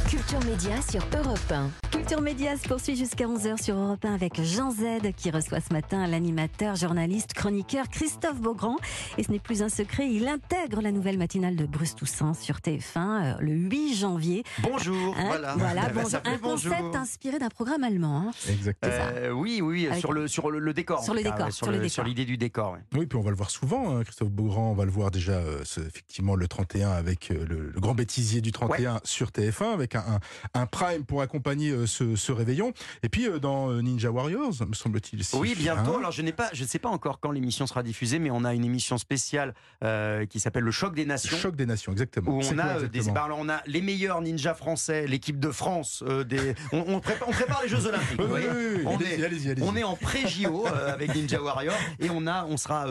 Culture 0.10 0.44
Média 0.46 0.82
sur 0.82 1.02
Europe 1.18 1.40
1. 1.52 1.70
Culture 1.92 2.22
Média 2.22 2.58
se 2.58 2.68
poursuit 2.68 2.96
jusqu'à 2.96 3.26
11h 3.26 3.62
sur 3.64 3.76
Europe 3.76 4.04
1 4.04 4.14
avec 4.14 4.42
Jean 4.42 4.72
Z 4.72 5.12
qui 5.16 5.32
reçoit 5.32 5.60
ce 5.62 5.74
matin 5.74 6.06
l'animateur, 6.08 6.76
journaliste, 6.76 7.34
chroniqueur 7.34 7.88
Christophe 7.90 8.40
Beaugrand. 8.42 8.76
Et 9.18 9.24
ce 9.24 9.32
n'est 9.32 9.40
plus 9.40 9.62
un 9.64 9.70
secret, 9.70 10.10
il 10.12 10.28
intègre 10.28 10.82
la 10.82 10.92
nouvelle 10.92 11.18
matinale 11.18 11.56
de 11.56 11.66
Bruce 11.66 11.96
Toussaint 11.96 12.34
sur 12.34 12.58
TF1 12.58 12.76
euh, 12.98 13.34
le 13.40 13.52
8 13.54 13.96
janvier. 13.96 14.44
Bonjour, 14.62 15.16
Hein, 15.18 15.24
voilà. 15.28 15.56
voilà 15.56 15.90
bonjour. 15.94 16.10
s'appeler 16.10 16.36
un 16.36 16.38
concept 16.40 16.76
Bonjour. 16.80 16.96
inspiré 16.98 17.40
d'un 17.40 17.50
programme 17.50 17.84
allemand. 17.84 18.28
hein. 18.28 18.32
Exactement. 18.50 18.94
Euh, 19.16 19.32
oui, 19.32 19.62
oui, 19.62 19.88
Avec- 19.88 20.00
sur 20.00 20.14
le 20.14 20.28
sur 20.28 20.52
le, 20.52 20.60
le 20.60 20.74
décor. 20.74 21.04
Sur 21.04 21.14
le 21.14 21.24
décor, 21.24 21.46
ouais, 21.48 21.90
sur 21.90 22.04
l'idée 22.04 22.26
du 22.26 22.38
décor. 22.38 22.74
ouais. 22.74 22.80
Oui, 22.94 23.06
puis 23.06 23.18
on 23.18 23.22
va 23.22 23.30
le 23.32 23.36
voir 23.38 23.50
souvent, 23.50 23.96
hein, 23.98 24.04
Christophe 24.04 24.30
Beaugrand. 24.32 24.72
On 24.72 24.76
va 24.76 24.86
le 24.86 24.92
voir 24.92 25.10
déjà, 25.12 25.34
euh, 25.34 25.62
effectivement, 25.64 26.36
le 26.36 26.48
31 26.48 26.92
avec 26.92 27.32
euh, 27.32 27.46
le, 27.48 27.72
le 27.74 27.80
grand 27.80 27.96
bêtisier 28.26 28.42
du 28.42 28.52
31 28.52 29.00
sur 29.04 29.30
TF1, 29.30 29.74
avec 29.74 29.94
un, 29.96 30.00
un- 30.00 30.20
un 30.62 30.66
prime 30.66 31.06
pour 31.06 31.22
accompagner 31.22 31.70
euh, 31.70 31.86
ce, 31.86 32.16
ce 32.16 32.32
réveillon. 32.32 32.74
Et 33.04 33.10
puis 33.10 33.28
euh, 33.28 33.38
dans 33.40 33.70
euh, 33.70 33.82
Ninja 33.82 34.10
Warriors, 34.10 34.54
me 34.68 34.74
semble-t-il. 34.74 35.24
si. 35.24 35.36
Oui, 35.36 35.54
bientôt. 35.56 35.94
Hein 35.96 36.00
Alors, 36.00 36.12
je 36.12 36.24
n'ai 36.24 36.32
pas, 36.32 36.50
je 36.54 36.64
ne 36.64 36.68
sais 36.68 36.80
pas 36.80 36.90
encore 36.90 37.20
quand 37.20 37.30
l'émission 37.32 37.68
sera 37.68 37.84
diffusée, 37.84 38.18
mais 38.18 38.32
on 38.32 38.44
a 38.44 38.56
une 38.56 38.66
émission 38.66 38.98
spéciale 38.98 39.54
euh, 39.84 40.26
qui 40.26 40.40
s'appelle 40.40 40.64
Le 40.64 40.72
Choc 40.72 40.96
des 40.96 41.06
Nations. 41.06 41.38
Choc 41.38 41.56
des 41.56 41.68
nations, 41.68 41.92
exactement. 41.92 42.32
Où 42.32 42.40
on 42.42 42.54
quoi 42.56 42.64
a 42.64 42.82
des 42.82 43.02
bah, 43.12 43.24
alors, 43.26 43.38
on 43.40 43.48
a 43.50 43.62
les 43.68 43.82
meilleurs 43.82 44.22
ninjas 44.22 44.56
français, 44.56 45.06
l'équipe 45.06 45.40
de 45.40 45.52
France, 45.52 46.04
des, 46.28 46.56
on, 46.72 46.84
on 46.88 47.00
prépare, 47.00 47.28
on 47.30 47.32
prépare 47.32 47.62
les 47.62 47.70
Jeux 47.70 47.86
Olympiques. 47.86 48.20
Oui, 48.20 48.42
oui. 48.44 48.82
On 48.86 49.00
est-. 49.00 49.62
On 49.62 49.76
est 49.76 49.84
en 49.84 49.96
pré-JO 49.96 50.66
euh, 50.68 50.92
avec 50.94 51.14
Ninja 51.16 51.42
Warrior 51.42 51.76
et 52.00 52.10
on 52.10 52.26
a, 52.26 52.46
on 52.46 52.58
sera 52.58 52.88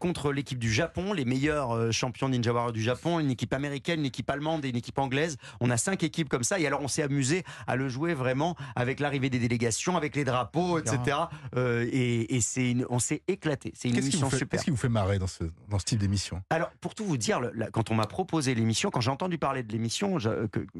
contre 0.00 0.32
l'équipe 0.32 0.58
du 0.58 0.72
Japon, 0.72 1.12
les 1.12 1.24
meilleurs 1.24 1.92
champions 1.92 2.28
Ninja 2.28 2.52
Warrior 2.52 2.72
du 2.72 2.82
Japon, 2.82 3.18
une 3.18 3.30
équipe 3.30 3.52
américaine, 3.52 4.00
une 4.00 4.06
équipe 4.06 4.30
allemande 4.30 4.64
et 4.64 4.68
une 4.68 4.75
équipe 4.76 4.98
anglaise. 4.98 5.36
On 5.60 5.70
a 5.70 5.76
cinq 5.76 6.02
équipes 6.02 6.28
comme 6.28 6.44
ça 6.44 6.58
et 6.60 6.66
alors 6.66 6.80
on 6.82 6.88
s'est 6.88 7.02
amusé 7.02 7.42
à 7.66 7.76
le 7.76 7.88
jouer 7.88 8.14
vraiment 8.14 8.54
avec 8.74 9.00
l'arrivée 9.00 9.30
des 9.30 9.38
délégations, 9.38 9.96
avec 9.96 10.14
les 10.16 10.24
drapeaux, 10.24 10.78
etc. 10.78 11.16
Euh, 11.56 11.86
et 11.92 12.34
et 12.36 12.40
c'est, 12.40 12.70
une- 12.70 12.86
on 12.90 12.98
s'est 12.98 13.22
éclaté. 13.28 13.72
C'est 13.74 13.88
une 13.88 13.96
émission 13.96 14.26
vous 14.26 14.30
fait, 14.30 14.38
super. 14.38 14.50
qu'est-ce 14.58 14.64
qui 14.64 14.70
vous 14.70 14.76
fait 14.76 14.88
marrer 14.88 15.18
dans 15.18 15.26
ce, 15.26 15.44
dans 15.68 15.78
ce 15.78 15.84
type 15.84 15.98
d'émission? 15.98 16.42
Alors, 16.50 16.70
pour 16.80 16.94
tout 16.94 17.04
vous 17.04 17.16
dire, 17.16 17.40
quand 17.72 17.90
on 17.90 17.94
m'a 17.94 18.06
proposé 18.06 18.54
l'émission, 18.54 18.90
quand 18.90 19.00
j'ai 19.00 19.10
entendu 19.10 19.38
parler 19.38 19.62
de 19.62 19.72
l'émission, 19.72 20.18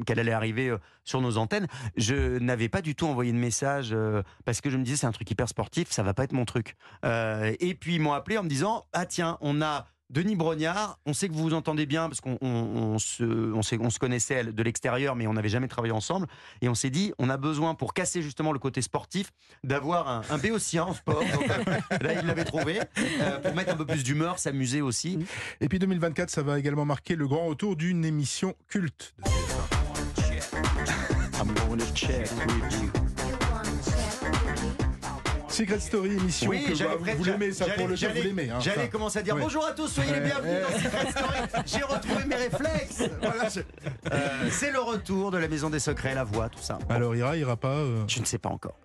qu'elle 0.06 0.18
allait 0.18 0.32
arriver 0.32 0.68
euh, 0.68 0.78
sur 1.04 1.20
nos 1.20 1.36
antennes, 1.38 1.66
je 1.96 2.38
n'avais 2.38 2.68
pas 2.68 2.82
du 2.82 2.94
tout 2.94 3.06
envoyé 3.06 3.32
de 3.32 3.38
message 3.38 3.90
euh, 3.92 4.22
parce 4.44 4.60
que 4.60 4.70
je 4.70 4.76
me 4.76 4.82
disais 4.84 4.96
c'est 4.96 5.06
un 5.06 5.12
truc 5.12 5.30
hyper 5.30 5.48
sportif, 5.48 5.90
ça 5.90 6.02
va 6.02 6.14
pas 6.14 6.24
être 6.24 6.32
mon 6.32 6.44
truc. 6.44 6.74
Euh, 7.04 7.54
et 7.60 7.74
puis 7.74 7.94
ils 7.96 8.00
m'ont 8.00 8.12
appelé 8.12 8.38
en 8.38 8.42
me 8.42 8.48
disant 8.48 8.84
ah 8.92 9.06
tiens, 9.06 9.38
on 9.40 9.62
a 9.62 9.86
Denis 10.08 10.36
Brognard, 10.36 10.98
on 11.04 11.12
sait 11.12 11.28
que 11.28 11.34
vous 11.34 11.42
vous 11.42 11.54
entendez 11.54 11.84
bien 11.84 12.08
parce 12.08 12.20
qu'on 12.20 12.38
on- 12.40 12.46
on 12.46 12.98
se, 12.98 13.24
on, 13.24 13.62
sait- 13.62 13.78
on 13.80 13.90
se 13.90 13.98
connaissait 13.98 14.44
de 14.44 14.62
l'extérieur, 14.62 15.16
mais 15.16 15.26
on 15.26 15.32
n'avait 15.32 15.48
jamais 15.48 15.66
travaillé 15.66 15.92
ensemble. 15.92 16.26
Et 16.62 16.68
on 16.68 16.74
s'est 16.76 16.90
dit, 16.90 17.12
on 17.18 17.28
a 17.28 17.36
besoin, 17.36 17.74
pour 17.74 17.92
casser 17.92 18.22
justement 18.22 18.52
le 18.52 18.60
côté 18.60 18.82
sportif, 18.82 19.32
d'avoir 19.64 20.08
un, 20.08 20.22
un 20.30 20.38
béotien 20.38 20.84
en 20.84 20.94
sport. 20.94 21.18
Donc, 21.20 21.50
euh, 21.50 21.98
là, 22.00 22.12
il 22.20 22.26
l'avait 22.26 22.44
trouvé, 22.44 22.80
euh, 22.98 23.38
pour 23.40 23.54
mettre 23.54 23.72
un 23.72 23.76
peu 23.76 23.84
plus 23.86 24.04
d'humeur, 24.04 24.38
s'amuser 24.38 24.80
aussi. 24.80 25.18
Et 25.60 25.68
puis 25.68 25.80
2024, 25.80 26.30
ça 26.30 26.42
va 26.42 26.58
également 26.58 26.84
marquer 26.84 27.16
le 27.16 27.26
grand 27.26 27.46
retour 27.46 27.74
d'une 27.76 28.04
émission 28.04 28.54
culte. 28.68 29.14
de 31.76 31.82
TF1. 31.84 33.05
Secret 35.56 35.80
Story, 35.80 36.10
émission 36.12 36.50
que 36.50 36.74
j'allais 36.74 36.96
bah, 36.96 37.12
vous, 37.16 37.24
l'aimez, 37.24 37.52
ça 37.52 37.64
pour 37.66 37.88
le 37.88 37.96
chef, 37.96 38.10
vous 38.10 38.16
j'allais- 38.16 38.28
l'aimez. 38.28 38.50
hein, 38.50 38.58
J'allais 38.60 38.88
commencer 38.88 39.20
à 39.20 39.22
dire 39.22 39.34
Ouais. 39.36 39.40
bonjour 39.40 39.64
à 39.64 39.72
tous, 39.72 39.88
soyez 39.88 40.12
les 40.12 40.20
bienvenus 40.20 40.60
dans 40.62 40.78
Secret 40.78 41.10
Story. 41.10 41.62
J'ai 41.64 41.82
retrouvé 41.82 42.24
mes 42.26 42.34
réflexes. 42.36 43.02
Voilà, 43.22 43.48
je- 43.48 43.60
Euh, 44.12 44.48
c'est 44.50 44.70
le 44.70 44.80
retour 44.80 45.30
de 45.30 45.38
la 45.38 45.48
Maison 45.48 45.70
des 45.70 45.78
Secrets, 45.78 46.14
la 46.14 46.24
voix, 46.24 46.48
tout 46.50 46.60
ça. 46.60 46.78
Alors, 46.90 47.16
ira, 47.16 47.36
ira 47.36 47.56
pas 47.56 47.68
euh, 47.76 48.04
Je 48.06 48.20
ne 48.20 48.24
sais 48.26 48.38
pas 48.38 48.50
encore. 48.50 48.76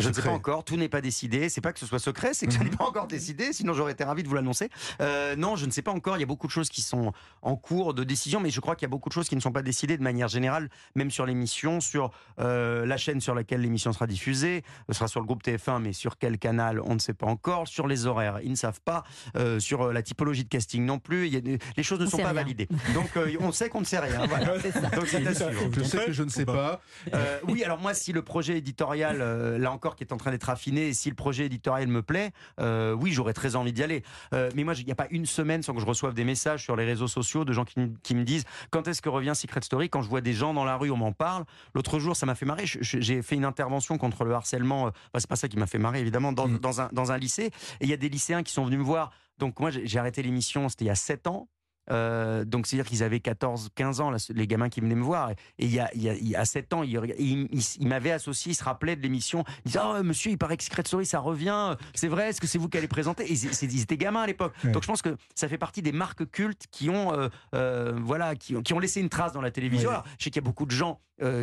Je 0.00 0.08
ne 0.08 0.12
sais 0.14 0.22
pas 0.22 0.30
encore, 0.30 0.64
tout 0.64 0.76
n'est 0.76 0.88
pas 0.88 1.00
décidé. 1.00 1.48
C'est 1.48 1.60
pas 1.60 1.72
que 1.72 1.78
ce 1.78 1.86
soit 1.86 1.98
secret, 1.98 2.34
c'est 2.34 2.46
que 2.46 2.52
je 2.52 2.58
Mhm. 2.58 2.64
n'ai 2.64 2.70
pas 2.76 2.84
encore 2.84 3.06
décidé. 3.06 3.52
Sinon, 3.52 3.74
j'aurais 3.74 3.92
été 3.92 4.02
ravi 4.04 4.22
de 4.22 4.28
vous 4.28 4.34
l'annoncer. 4.34 4.68
Euh, 5.00 5.36
non, 5.36 5.54
je 5.56 5.66
ne 5.66 5.70
sais 5.70 5.82
pas 5.82 5.92
encore. 5.92 6.16
Il 6.16 6.20
y 6.20 6.24
a 6.24 6.26
beaucoup 6.26 6.46
de 6.46 6.52
choses 6.52 6.68
qui 6.68 6.82
sont 6.82 7.12
en 7.42 7.56
cours 7.56 7.94
de 7.94 8.02
décision, 8.04 8.40
mais 8.40 8.50
je 8.50 8.60
crois 8.60 8.74
qu'il 8.76 8.86
y 8.86 8.90
a 8.90 8.90
beaucoup 8.90 9.08
de 9.08 9.14
choses 9.14 9.28
qui 9.28 9.36
ne 9.36 9.40
sont 9.40 9.52
pas 9.52 9.62
décidées 9.62 9.96
de 9.96 10.02
manière 10.02 10.28
générale, 10.28 10.68
même 10.94 11.10
sur 11.10 11.26
l'émission, 11.26 11.80
sur 11.80 12.10
euh, 12.40 12.84
la 12.86 12.96
chaîne 12.96 13.20
sur 13.20 13.34
laquelle 13.34 13.60
l'émission 13.60 13.92
sera 13.92 14.06
diffusée. 14.06 14.64
Ce 14.88 14.94
sera 14.94 15.06
sur 15.08 15.20
le 15.20 15.26
groupe 15.26 15.42
TF1, 15.42 15.78
mais 15.80 15.92
sur 15.92 16.18
quel 16.18 16.38
canal, 16.38 16.80
on 16.80 16.94
ne 16.94 16.98
sait 16.98 17.14
pas 17.14 17.26
encore. 17.26 17.68
Sur 17.68 17.86
les 17.86 18.06
horaires, 18.06 18.40
ils 18.42 18.50
ne 18.50 18.56
savent 18.56 18.80
pas. 18.84 19.04
Euh, 19.36 19.60
sur 19.60 19.92
la 19.92 20.02
typologie 20.02 20.44
de 20.44 20.48
casting 20.48 20.84
non 20.84 20.98
plus. 20.98 21.26
Il 21.28 21.34
y 21.34 21.36
a 21.36 21.40
des- 21.40 21.58
les 21.76 21.82
choses 21.82 22.00
ne 22.00 22.06
On 22.06 22.10
sont 22.10 22.16
pas 22.18 22.24
rien. 22.24 22.32
validées. 22.32 22.68
Donc, 22.94 23.16
euh, 23.16 23.30
on 23.40 23.52
sait 23.52 23.68
qu'on 23.68 23.80
ne 23.80 23.84
sait 23.86 23.98
rien. 24.00 24.26
Voilà. 24.28 24.58
Donc, 24.58 25.06
c'est 25.06 25.26
à 25.26 25.34
suivre. 25.34 25.70
Je 25.76 25.82
sais 25.84 26.04
que 26.06 26.12
je 26.12 26.22
ne 26.24 26.28
sais 26.30 26.44
pas. 26.46 26.80
Euh, 27.12 27.38
oui, 27.48 27.62
alors 27.62 27.78
moi, 27.78 27.94
si 27.94 28.12
le 28.12 28.22
projet 28.22 28.58
éditorial, 28.58 29.18
euh, 29.20 29.58
là 29.58 29.70
encore, 29.70 29.83
qui 29.94 30.04
est 30.04 30.12
en 30.12 30.16
train 30.16 30.30
d'être 30.30 30.48
affiné, 30.48 30.88
et 30.88 30.94
si 30.94 31.08
le 31.10 31.14
projet 31.14 31.46
éditorial 31.46 31.88
me 31.88 32.02
plaît, 32.02 32.32
euh, 32.60 32.92
oui, 32.92 33.12
j'aurais 33.12 33.34
très 33.34 33.54
envie 33.56 33.72
d'y 33.72 33.82
aller. 33.82 34.02
Euh, 34.32 34.50
mais 34.54 34.64
moi, 34.64 34.74
il 34.74 34.84
n'y 34.86 34.92
a 34.92 34.94
pas 34.94 35.06
une 35.10 35.26
semaine 35.26 35.62
sans 35.62 35.74
que 35.74 35.80
je 35.80 35.86
reçoive 35.86 36.14
des 36.14 36.24
messages 36.24 36.62
sur 36.62 36.76
les 36.76 36.84
réseaux 36.84 37.08
sociaux 37.08 37.44
de 37.44 37.52
gens 37.52 37.64
qui, 37.64 38.14
me 38.14 38.24
disent 38.24 38.44
quand 38.70 38.88
est-ce 38.88 39.02
que 39.02 39.08
revient 39.10 39.32
Secret 39.34 39.60
Story? 39.62 39.90
Quand 39.90 40.00
je 40.02 40.08
vois 40.08 40.22
des 40.22 40.32
gens 40.32 40.54
dans 40.54 40.64
la 40.64 40.76
rue, 40.76 40.90
on 40.90 40.96
m'en 40.96 41.12
parle. 41.12 41.44
L'autre 41.74 41.98
jour, 41.98 42.16
ça 42.16 42.24
m'a 42.26 42.34
fait 42.34 42.46
marrer. 42.46 42.64
J'ai 42.64 43.20
fait 43.22 43.34
une 43.36 43.44
intervention 43.44 43.98
contre 43.98 44.24
le 44.24 44.32
harcèlement. 44.32 44.86
euh, 44.86 44.90
Enfin, 44.90 45.18
c'est 45.18 45.28
pas 45.28 45.36
ça 45.36 45.48
qui 45.48 45.58
m'a 45.58 45.66
fait 45.66 45.78
marrer, 45.78 46.00
évidemment, 46.00 46.32
dans, 46.32 46.48
Mm. 46.48 46.58
dans 46.58 46.80
un, 46.80 46.88
dans 46.92 47.12
un 47.12 47.18
lycée. 47.18 47.46
Et 47.80 47.84
il 47.84 47.88
y 47.88 47.92
a 47.92 47.96
des 47.96 48.08
lycéens 48.08 48.42
qui 48.42 48.52
sont 48.52 48.64
venus 48.64 48.78
me 48.78 48.84
voir. 48.84 49.10
Donc 49.38 49.58
moi, 49.60 49.70
j'ai 49.70 49.86
j'ai 49.86 49.98
arrêté 49.98 50.22
l'émission, 50.22 50.68
c'était 50.68 50.84
il 50.84 50.88
y 50.88 50.90
a 50.90 50.94
7 50.94 51.26
ans. 51.26 51.48
Euh, 51.90 52.44
donc 52.44 52.66
c'est-à-dire 52.66 52.88
qu'ils 52.88 53.02
avaient 53.02 53.20
14, 53.20 53.68
15 53.74 54.00
ans, 54.00 54.10
là, 54.10 54.16
les 54.34 54.46
gamins 54.46 54.68
qui 54.68 54.80
venaient 54.80 54.94
me 54.94 55.02
voir. 55.02 55.30
Et 55.30 55.36
il 55.58 55.72
y 55.72 55.80
a, 55.80 55.90
il 55.94 56.02
y 56.02 56.08
a, 56.08 56.14
il 56.14 56.26
y 56.28 56.36
a 56.36 56.44
7 56.44 56.72
ans, 56.72 56.82
ils 56.82 56.98
il, 57.18 57.48
il, 57.80 57.88
m'avaient 57.88 58.10
associé, 58.12 58.52
ils 58.52 58.54
se 58.54 58.64
rappelaient 58.64 58.96
de 58.96 59.02
l'émission. 59.02 59.44
Ils 59.64 59.68
disaient 59.68 59.80
Ah, 59.82 60.02
monsieur, 60.02 60.30
il 60.30 60.38
paraît 60.38 60.56
que 60.56 60.64
Secret 60.64 60.82
Story, 60.86 61.06
ça 61.06 61.18
revient. 61.18 61.76
C'est 61.94 62.08
vrai, 62.08 62.30
est-ce 62.30 62.40
que 62.40 62.46
c'est 62.46 62.58
vous 62.58 62.68
qui 62.68 62.78
allez 62.78 62.88
présenter? 62.88 63.24
Et 63.30 63.34
ils 63.34 63.80
étaient 63.82 63.96
gamins 63.96 64.22
à 64.22 64.26
l'époque. 64.26 64.54
Ouais. 64.64 64.70
Donc 64.72 64.82
je 64.82 64.88
pense 64.88 65.02
que 65.02 65.16
ça 65.34 65.48
fait 65.48 65.58
partie 65.58 65.82
des 65.82 65.92
marques 65.92 66.30
cultes 66.30 66.66
qui 66.70 66.88
ont, 66.90 67.12
euh, 67.12 67.28
euh, 67.54 67.92
voilà, 68.02 68.34
qui, 68.34 68.56
ont- 68.56 68.62
qui 68.62 68.72
ont 68.74 68.78
laissé 68.78 69.00
une 69.00 69.08
trace 69.10 69.32
dans 69.32 69.42
la 69.42 69.50
télévision. 69.50 69.90
Ouais. 69.90 69.94
Alors, 69.96 70.06
je 70.18 70.24
sais 70.24 70.30
qu'il 70.30 70.40
y 70.42 70.44
a 70.44 70.48
beaucoup 70.48 70.66
de 70.66 70.70
gens 70.70 71.00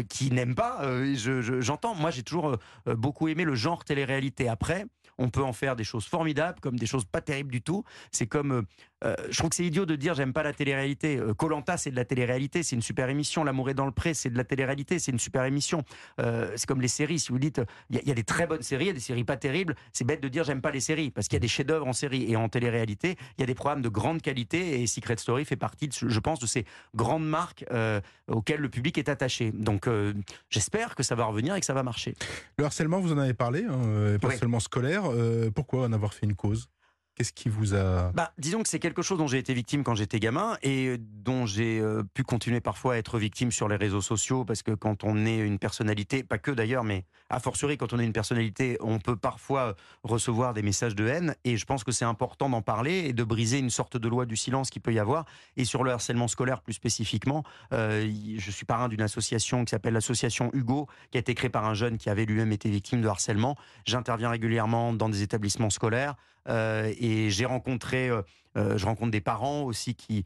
qui 0.09 0.31
n'aiment 0.31 0.55
pas. 0.55 0.79
euh, 0.83 1.13
je- 1.15 1.41
je- 1.41 1.61
J'entends. 1.61 1.95
Moi, 1.95 2.11
j'ai 2.11 2.23
toujours 2.23 2.57
beaucoup 2.85 3.27
aimé 3.29 3.45
le 3.45 3.55
genre 3.55 3.83
télé-réalité. 3.85 4.49
Après, 4.49 4.85
on 5.17 5.29
peut 5.29 5.43
en 5.43 5.53
faire 5.53 5.75
des 5.75 5.83
choses 5.83 6.05
formidables, 6.05 6.59
comme 6.59 6.77
des 6.77 6.85
choses 6.85 7.05
pas 7.05 7.21
terribles 7.21 7.51
du 7.51 7.61
tout. 7.61 7.83
C'est 8.11 8.27
comme, 8.27 8.65
euh, 9.03 9.11
euh, 9.11 9.15
je 9.29 9.37
trouve 9.37 9.49
que 9.49 9.55
c'est 9.55 9.65
idiot 9.65 9.85
de 9.85 9.95
dire 9.95 10.13
j'aime 10.13 10.31
pas 10.33 10.43
la 10.43 10.53
télé-réalité. 10.53 11.19
Colanta, 11.37 11.77
c'est 11.77 11.91
de 11.91 11.95
la 11.95 12.05
télé-réalité, 12.05 12.63
c'est 12.63 12.75
une 12.75 12.81
super 12.81 13.09
émission. 13.09 13.43
L'amour 13.43 13.69
est 13.69 13.73
dans 13.73 13.85
le 13.85 13.91
pré, 13.91 14.13
c'est 14.13 14.29
de 14.29 14.37
la 14.37 14.43
télé-réalité, 14.43 14.99
c'est 14.99 15.11
une 15.11 15.19
super 15.19 15.43
émission. 15.45 15.83
Euh, 16.19 16.51
c'est 16.55 16.65
comme 16.67 16.81
les 16.81 16.87
séries. 16.87 17.19
Si 17.19 17.29
vous 17.31 17.39
dites, 17.39 17.59
euh, 17.59 17.65
il 17.89 17.95
y, 17.95 17.99
a- 17.99 18.01
il 18.03 18.07
y 18.07 18.11
a 18.11 18.15
des 18.15 18.23
très 18.23 18.47
bonnes 18.47 18.61
séries, 18.61 18.85
il 18.85 18.87
y 18.87 18.91
a 18.91 18.93
des 18.93 18.99
séries 18.99 19.23
pas 19.23 19.37
terribles. 19.37 19.75
C'est 19.91 20.03
bête 20.05 20.21
de 20.21 20.27
dire 20.27 20.43
j'aime 20.43 20.61
pas 20.61 20.71
les 20.71 20.79
séries 20.79 21.11
parce 21.11 21.27
qu'il 21.27 21.35
y 21.35 21.37
a 21.37 21.39
des 21.41 21.47
chefs-d'œuvre 21.47 21.87
en 21.87 21.93
série 21.93 22.31
et 22.31 22.35
en 22.35 22.47
télé-réalité. 22.49 23.17
Il 23.37 23.41
y 23.41 23.43
a 23.43 23.47
des 23.47 23.55
programmes 23.55 23.81
de 23.81 23.89
grande 23.89 24.21
qualité 24.21 24.81
et 24.81 24.87
Secret 24.87 25.17
Story 25.17 25.45
fait 25.45 25.55
partie, 25.55 25.87
de, 25.87 25.93
je 25.93 26.19
pense, 26.19 26.39
de 26.39 26.45
ces 26.47 26.65
grandes 26.95 27.27
marques 27.27 27.65
euh, 27.71 27.99
auxquelles 28.27 28.61
le 28.61 28.69
public 28.69 28.97
est 28.97 29.09
attaché. 29.09 29.51
Donc, 29.51 29.87
euh, 29.87 30.13
j'espère 30.49 30.95
que 30.95 31.03
ça 31.03 31.15
va 31.15 31.25
revenir 31.25 31.55
et 31.55 31.59
que 31.59 31.65
ça 31.65 31.73
va 31.73 31.83
marcher. 31.83 32.15
Le 32.57 32.65
harcèlement, 32.65 32.99
vous 32.99 33.11
en 33.13 33.17
avez 33.17 33.33
parlé, 33.33 33.65
hein, 33.65 33.79
euh, 33.85 34.19
pas 34.19 34.29
Oui. 34.29 34.37
seulement 34.37 34.59
scolaire. 34.59 35.03
Euh, 35.11 35.49
pourquoi 35.51 35.85
en 35.85 35.93
avoir 35.93 36.13
fait 36.13 36.25
une 36.25 36.35
cause? 36.35 36.69
Qu'est-ce 37.15 37.33
qui 37.33 37.49
vous 37.49 37.75
a... 37.75 38.11
Bah, 38.13 38.31
disons 38.37 38.63
que 38.63 38.69
c'est 38.69 38.79
quelque 38.79 39.01
chose 39.01 39.17
dont 39.17 39.27
j'ai 39.27 39.37
été 39.37 39.53
victime 39.53 39.83
quand 39.83 39.95
j'étais 39.95 40.19
gamin 40.19 40.57
et 40.63 40.95
dont 40.97 41.45
j'ai 41.45 41.79
euh, 41.79 42.03
pu 42.13 42.23
continuer 42.23 42.61
parfois 42.61 42.93
à 42.93 42.97
être 42.97 43.19
victime 43.19 43.51
sur 43.51 43.67
les 43.67 43.75
réseaux 43.75 44.01
sociaux 44.01 44.45
parce 44.45 44.63
que 44.63 44.71
quand 44.71 45.03
on 45.03 45.25
est 45.25 45.37
une 45.39 45.59
personnalité, 45.59 46.23
pas 46.23 46.37
que 46.37 46.51
d'ailleurs, 46.51 46.85
mais 46.85 47.03
a 47.29 47.41
fortiori 47.41 47.77
quand 47.77 47.91
on 47.91 47.99
est 47.99 48.05
une 48.05 48.13
personnalité, 48.13 48.77
on 48.79 48.99
peut 48.99 49.17
parfois 49.17 49.61
euh, 49.61 49.73
recevoir 50.03 50.53
des 50.53 50.61
messages 50.61 50.95
de 50.95 51.05
haine 51.05 51.35
et 51.43 51.57
je 51.57 51.65
pense 51.65 51.83
que 51.83 51.91
c'est 51.91 52.05
important 52.05 52.47
d'en 52.49 52.61
parler 52.61 52.99
et 53.09 53.13
de 53.13 53.23
briser 53.25 53.59
une 53.59 53.69
sorte 53.69 53.97
de 53.97 54.07
loi 54.07 54.25
du 54.25 54.37
silence 54.37 54.69
qui 54.69 54.79
peut 54.79 54.93
y 54.93 54.99
avoir. 54.99 55.25
Et 55.57 55.65
sur 55.65 55.83
le 55.83 55.91
harcèlement 55.91 56.29
scolaire 56.29 56.61
plus 56.61 56.73
spécifiquement, 56.73 57.43
euh, 57.73 58.09
je 58.37 58.51
suis 58.51 58.65
parrain 58.65 58.87
d'une 58.87 59.01
association 59.01 59.65
qui 59.65 59.71
s'appelle 59.71 59.93
l'association 59.93 60.49
Hugo, 60.53 60.87
qui 61.11 61.17
a 61.17 61.19
été 61.19 61.35
créée 61.35 61.49
par 61.49 61.65
un 61.65 61.73
jeune 61.73 61.97
qui 61.97 62.09
avait 62.09 62.25
lui-même 62.25 62.53
été 62.53 62.69
victime 62.69 63.01
de 63.01 63.07
harcèlement. 63.09 63.57
J'interviens 63.85 64.29
régulièrement 64.29 64.93
dans 64.93 65.09
des 65.09 65.23
établissements 65.23 65.69
scolaires 65.69 66.15
euh, 66.47 66.93
et 66.99 67.29
j'ai 67.29 67.45
rencontré, 67.45 68.09
euh, 68.09 68.21
euh, 68.57 68.77
je 68.77 68.85
rencontre 68.85 69.11
des 69.11 69.21
parents 69.21 69.63
aussi 69.63 69.95
qui 69.95 70.25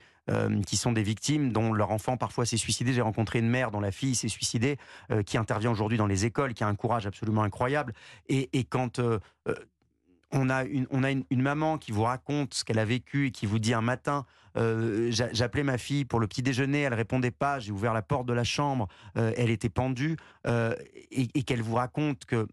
qui 0.66 0.76
sont 0.76 0.92
des 0.92 1.04
victimes 1.04 1.52
dont 1.52 1.72
leur 1.72 1.92
enfant 1.92 2.18
parfois 2.18 2.48
s'est 2.48 2.58
suicidé. 2.58 2.94
J'ai 2.94 3.02
rencontré 3.02 3.38
une 3.38 3.48
mère 3.48 3.70
dont 3.70 3.80
la 3.80 3.92
fille 3.92 4.16
s'est 4.16 4.28
suicidée, 4.28 4.78
qui 5.24 5.38
intervient 5.38 5.70
aujourd'hui 5.70 6.00
dans 6.00 6.08
les 6.08 6.26
écoles, 6.26 6.56
qui 6.56 6.64
a 6.64 6.68
un 6.68 6.74
courage 6.74 7.06
absolument 7.06 7.44
incroyable. 7.44 7.94
Et, 8.28 8.50
et 8.58 8.64
quand 8.64 9.00
on 10.32 10.50
a, 10.50 10.64
une, 10.64 10.88
on 10.90 11.04
a 11.04 11.12
une, 11.12 11.26
maman 11.30 11.78
qui 11.78 11.92
vous 11.92 12.02
raconte 12.02 12.56
ce 12.56 12.66
qu'elle 12.66 12.80
a 12.80 12.86
vécu 12.86 13.28
et 13.28 13.32
qui 13.32 13.46
vous 13.46 13.60
dit 13.60 13.76
un 13.76 13.82
matin, 13.82 14.26
j'a- 14.56 15.32
j'appelais 15.32 15.62
ma 15.62 15.78
fille 15.78 16.06
pour 16.06 16.20
le 16.20 16.25
petit 16.25 16.42
déjeuner, 16.42 16.82
elle 16.82 16.96
répondait 16.96 17.30
pas, 17.30 17.60
j'ai 17.60 17.72
ouvert 17.72 17.94
la 17.94 18.01
porte 18.01 18.25
de 18.25 18.34
la 18.34 18.44
chambre, 18.44 18.88
elle 19.14 19.51
était 19.51 19.70
pendue, 19.70 20.18
et, 21.12 21.44
qu'elle 21.44 21.62
vous 21.62 21.75
raconte 21.75 22.25
que 22.25 22.48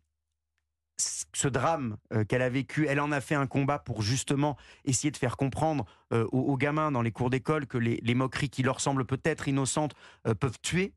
ce 1.34 1.48
drame 1.48 1.96
euh, 2.12 2.24
qu'elle 2.24 2.42
a 2.42 2.48
vécu, 2.48 2.86
elle 2.88 3.00
en 3.00 3.12
a 3.12 3.20
fait 3.20 3.34
un 3.34 3.46
combat 3.46 3.78
pour 3.78 4.02
justement 4.02 4.56
essayer 4.84 5.10
de 5.10 5.16
faire 5.16 5.36
comprendre 5.36 5.84
euh, 6.12 6.26
aux, 6.32 6.56
gamins 6.56 6.92
dans 6.92 7.02
les 7.02 7.12
cours 7.12 7.30
d'école 7.30 7.66
que 7.66 7.78
les, 7.78 8.00
les 8.02 8.14
moqueries 8.14 8.50
qui 8.50 8.62
leur 8.62 8.80
semblent 8.80 9.06
peut-être 9.06 9.48
innocentes 9.48 9.94
euh, 10.26 10.34
peuvent 10.34 10.60
tuer. 10.60 10.92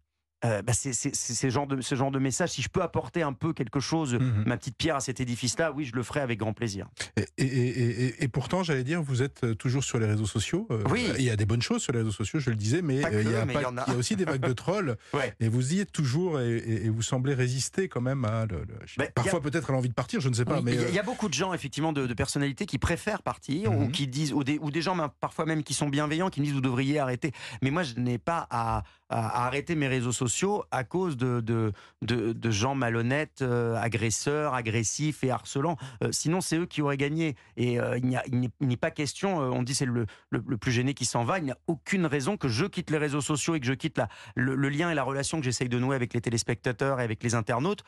Euh, 0.45 0.61
bah, 0.61 0.73
c'est 0.73 0.93
ce 0.93 1.49
genre 1.49 1.65
de 1.67 1.81
ce 1.81 1.95
genre 1.95 2.11
de 2.11 2.19
message. 2.19 2.49
Si 2.51 2.61
je 2.61 2.69
peux 2.69 2.81
apporter 2.81 3.23
un 3.23 3.33
peu 3.33 3.51
quelque 3.53 3.79
chose, 3.79 4.13
Mhm. 4.13 4.43
ma 4.45 4.57
petite 4.57 4.77
pierre 4.77 4.95
à 4.97 4.99
cet 4.99 5.19
édifice-là, 5.19 5.71
oui, 5.71 5.85
je 5.85 5.95
le 5.95 6.03
ferai 6.03 6.19
avec 6.19 6.39
grand 6.39 6.53
plaisir. 6.53 6.87
Et, 7.17 7.25
et- 7.37 7.43
et- 7.45 8.05
et- 8.05 8.23
et 8.23 8.27
pourtant, 8.27 8.61
j'allais 8.63 8.83
dire, 8.83 9.01
vous 9.01 9.21
êtes 9.23 9.43
euh, 9.43 9.55
toujours 9.55 9.83
sur 9.83 9.97
les 9.99 10.05
réseaux 10.05 10.25
sociaux. 10.27 10.67
Euh, 10.71 10.83
Oui. 10.91 11.09
Il 11.17 11.23
y 11.23 11.29
a 11.31 11.35
des 11.35 11.45
bonnes 11.45 11.61
choses 11.61 11.81
sur 11.81 11.93
les 11.93 11.99
réseaux 11.99 12.11
sociaux, 12.11 12.39
je 12.39 12.49
le 12.51 12.55
disais, 12.55 12.81
mais 12.81 12.95
il 12.95 13.01
y, 13.01 13.05
a 13.35 13.45
mais 13.45 13.53
pas- 13.53 13.61
il 13.61 13.63
y 13.63 13.65
en 13.65 13.77
a. 13.77 13.83
il 13.87 13.93
y 13.93 13.95
a 13.95 13.97
aussi 13.99 14.15
des 14.15 14.25
vagues 14.25 14.45
de 14.45 14.53
trolls. 14.53 14.95
Ouais. 15.13 15.33
Et 15.39 15.47
vous 15.49 15.73
y 15.73 15.79
êtes 15.79 15.91
toujours 15.91 16.39
et, 16.39 16.89
vous 16.89 17.01
semblez 17.01 17.33
résister 17.33 17.87
quand 17.87 18.01
même 18.01 18.23
à. 18.25 18.45
le- 18.45 18.59
le- 18.59 18.75
je- 18.85 18.95
Ben, 18.99 19.07
parfois, 19.13 19.41
peut-être 19.41 19.69
à 19.69 19.73
l'envie 19.73 19.89
de 19.89 19.93
partir, 19.93 20.21
je 20.21 20.29
ne 20.29 20.33
sais 20.35 20.45
pas. 20.45 20.57
Oui, 20.57 20.61
mais 20.63 20.73
il 20.73 20.81
y, 20.81 20.83
a- 20.83 20.87
euh, 20.87 20.89
il 20.89 20.95
y 20.95 20.99
a 20.99 21.03
beaucoup 21.03 21.27
de 21.29 21.33
gens, 21.33 21.53
effectivement, 21.53 21.93
de, 21.93 22.05
de 22.05 22.13
personnalités 22.13 22.65
qui 22.65 22.77
préfèrent 22.77 23.23
partir 23.23 23.71
ou 23.71 23.85
Mhm. 23.85 23.91
qui 23.91 24.07
disent, 24.07 24.33
ou 24.33 24.43
des, 24.43 24.57
ou 24.61 24.69
des 24.71 24.81
gens 24.81 24.95
parfois 25.19 25.45
même 25.45 25.63
qui 25.63 25.73
sont 25.73 25.89
bienveillants, 25.89 26.29
qui 26.29 26.41
me 26.41 26.45
disent 26.45 26.53
vous 26.53 26.61
devriez 26.61 26.99
arrêter. 26.99 27.31
Mais 27.61 27.71
moi, 27.71 27.83
je 27.83 27.95
n'ai 27.95 28.17
pas 28.17 28.45
à, 28.49 28.83
à- 29.09 29.27
à 29.43 29.45
arrêter 29.47 29.75
mes 29.75 29.87
réseaux 29.87 30.11
sociaux 30.11 30.34
à 30.71 30.83
cause 30.83 31.17
de, 31.17 31.39
de, 31.41 31.71
de, 32.01 32.51
gens 32.51 32.75
malhonnêtes, 32.75 33.41
euh, 33.41 33.75
agresseurs, 33.75 34.53
agressifs 34.53 35.23
et 35.23 35.31
harcelants. 35.31 35.77
Euh, 36.03 36.09
sinon, 36.11 36.41
c'est 36.41 36.57
eux 36.57 36.65
qui 36.65 36.81
auraient 36.81 36.97
gagné. 36.97 37.35
Et 37.57 37.79
euh, 37.79 37.97
il 37.97 38.05
n'y 38.07 38.49
n'est 38.59 38.77
pas 38.77 38.91
question, 38.91 39.37
on 39.37 39.63
dit 39.63 39.75
c'est 39.75 39.85
le, 39.85 40.05
le, 40.29 40.57
plus 40.57 40.71
gêné 40.71 40.93
qui 40.93 41.05
s'en 41.05 41.23
va, 41.23 41.39
il 41.39 41.45
n'y 41.45 41.51
a 41.51 41.57
aucune 41.67 42.05
raison 42.05 42.37
que 42.37 42.47
je 42.47 42.65
quitte 42.65 42.89
les 42.89 42.97
réseaux 42.97 43.21
sociaux 43.21 43.55
et 43.55 43.59
que 43.59 43.65
je 43.65 43.73
quitte 43.73 43.97
la, 43.97 44.09
le, 44.35 44.55
le 44.55 44.69
lien 44.69 44.89
et 44.89 44.95
la 44.95 45.03
relation 45.03 45.37
que 45.39 45.43
j'essaye 45.43 45.69
de 45.69 45.79
nouer 45.79 45.95
avec 45.95 46.13
les 46.13 46.21
téléspectateurs 46.21 46.99
et 46.99 47.03
avec 47.03 47.23
les 47.23 47.35
internautes 47.35 47.83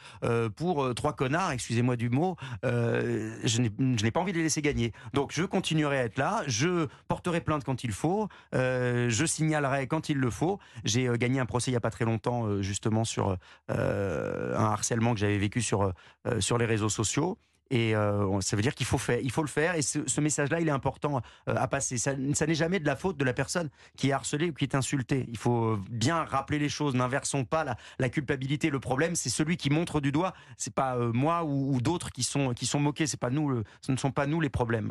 pour 0.56 0.94
trois 0.96 1.14
connards, 1.14 1.52
excusez-moi 1.52 1.96
du 1.96 2.10
mot, 2.10 2.36
je 2.64 3.62
n'ai 3.62 4.12
pas 4.12 4.20
envie 4.20 4.32
de 4.32 4.38
les 4.38 4.44
laisser 4.44 4.62
gagner. 4.62 4.92
Donc 5.14 5.32
je 5.34 5.44
continuerai 5.44 6.00
à 6.00 6.04
être 6.04 6.18
là, 6.18 6.44
je 6.48 6.88
porterai 7.08 7.42
plainte 7.42 7.64
quand 7.64 7.84
il 7.84 7.92
faut, 7.92 8.28
je 8.54 9.26
signalerai 9.26 9.88
quand 9.88 10.10
il 10.10 10.18
le 10.18 10.30
faut. 10.30 10.60
J'ai 10.84 11.10
gagné 11.18 11.40
un 11.40 11.46
procès 11.46 11.72
il 11.72 11.74
n'y 11.74 11.78
a 11.78 11.82
pas 11.82 11.92
très 11.92 12.06
longtemps 12.06 12.27
euh, 12.28 12.62
justement 12.62 13.04
sur 13.04 13.38
euh, 13.72 14.58
un 14.58 14.66
harcèlement 14.66 15.14
que 15.14 15.20
j'avais 15.20 15.38
vécu 15.38 15.62
sur, 15.62 15.94
euh, 16.28 16.42
sur 16.42 16.58
les 16.58 16.66
réseaux 16.66 16.90
sociaux. 16.90 17.38
Et 17.70 17.96
ça 18.40 18.56
veut 18.56 18.62
dire 18.62 18.74
qu'il 18.76 18.86
faut 18.86 18.98
faut 18.98 19.42
le 19.42 19.48
faire. 19.50 19.76
Et 19.76 19.82
ce, 19.82 20.22
message-là, 20.22 20.62
il 20.62 20.70
est 20.70 20.72
important 20.72 21.22
à 21.48 21.68
passer. 21.68 21.98
Ça, 21.98 22.16
n'est 22.16 22.56
jamais 22.56 22.80
de 22.80 22.86
la 22.86 22.96
faute 22.96 23.18
de 23.18 23.26
la 23.26 23.34
personne 23.34 23.70
qui 23.98 24.08
est 24.08 24.14
harcelée 24.14 24.52
ou 24.52 24.54
qui 24.54 24.64
est 24.64 24.74
insultée. 24.74 25.26
Il 25.28 25.38
faut 25.38 25.78
bien 25.92 26.24
rappeler 26.24 26.60
les 26.60 26.70
choses. 26.70 26.96
N'inversons 26.96 27.44
pas 27.44 27.66
la, 28.00 28.08
culpabilité. 28.08 28.70
Le 28.70 28.80
problème, 28.80 29.16
c'est 29.16 29.28
celui 29.28 29.58
qui 29.58 29.70
montre 29.70 30.00
du 30.00 30.14
doigt. 30.14 30.34
C'est 30.56 30.74
pas 30.74 30.96
moi 30.96 31.44
ou, 31.44 31.82
d'autres 31.82 32.12
qui 32.14 32.24
sont 32.24 32.54
qui 32.54 32.66
sont 32.66 32.80
moqués. 32.80 33.04
Pas 33.20 33.32
nous. 33.32 33.62
ce 33.82 33.92
ne 33.92 33.98
sont 33.98 34.12
pas 34.12 34.28
nous 34.28 34.40
les 34.40 34.48
problèmes. 34.48 34.86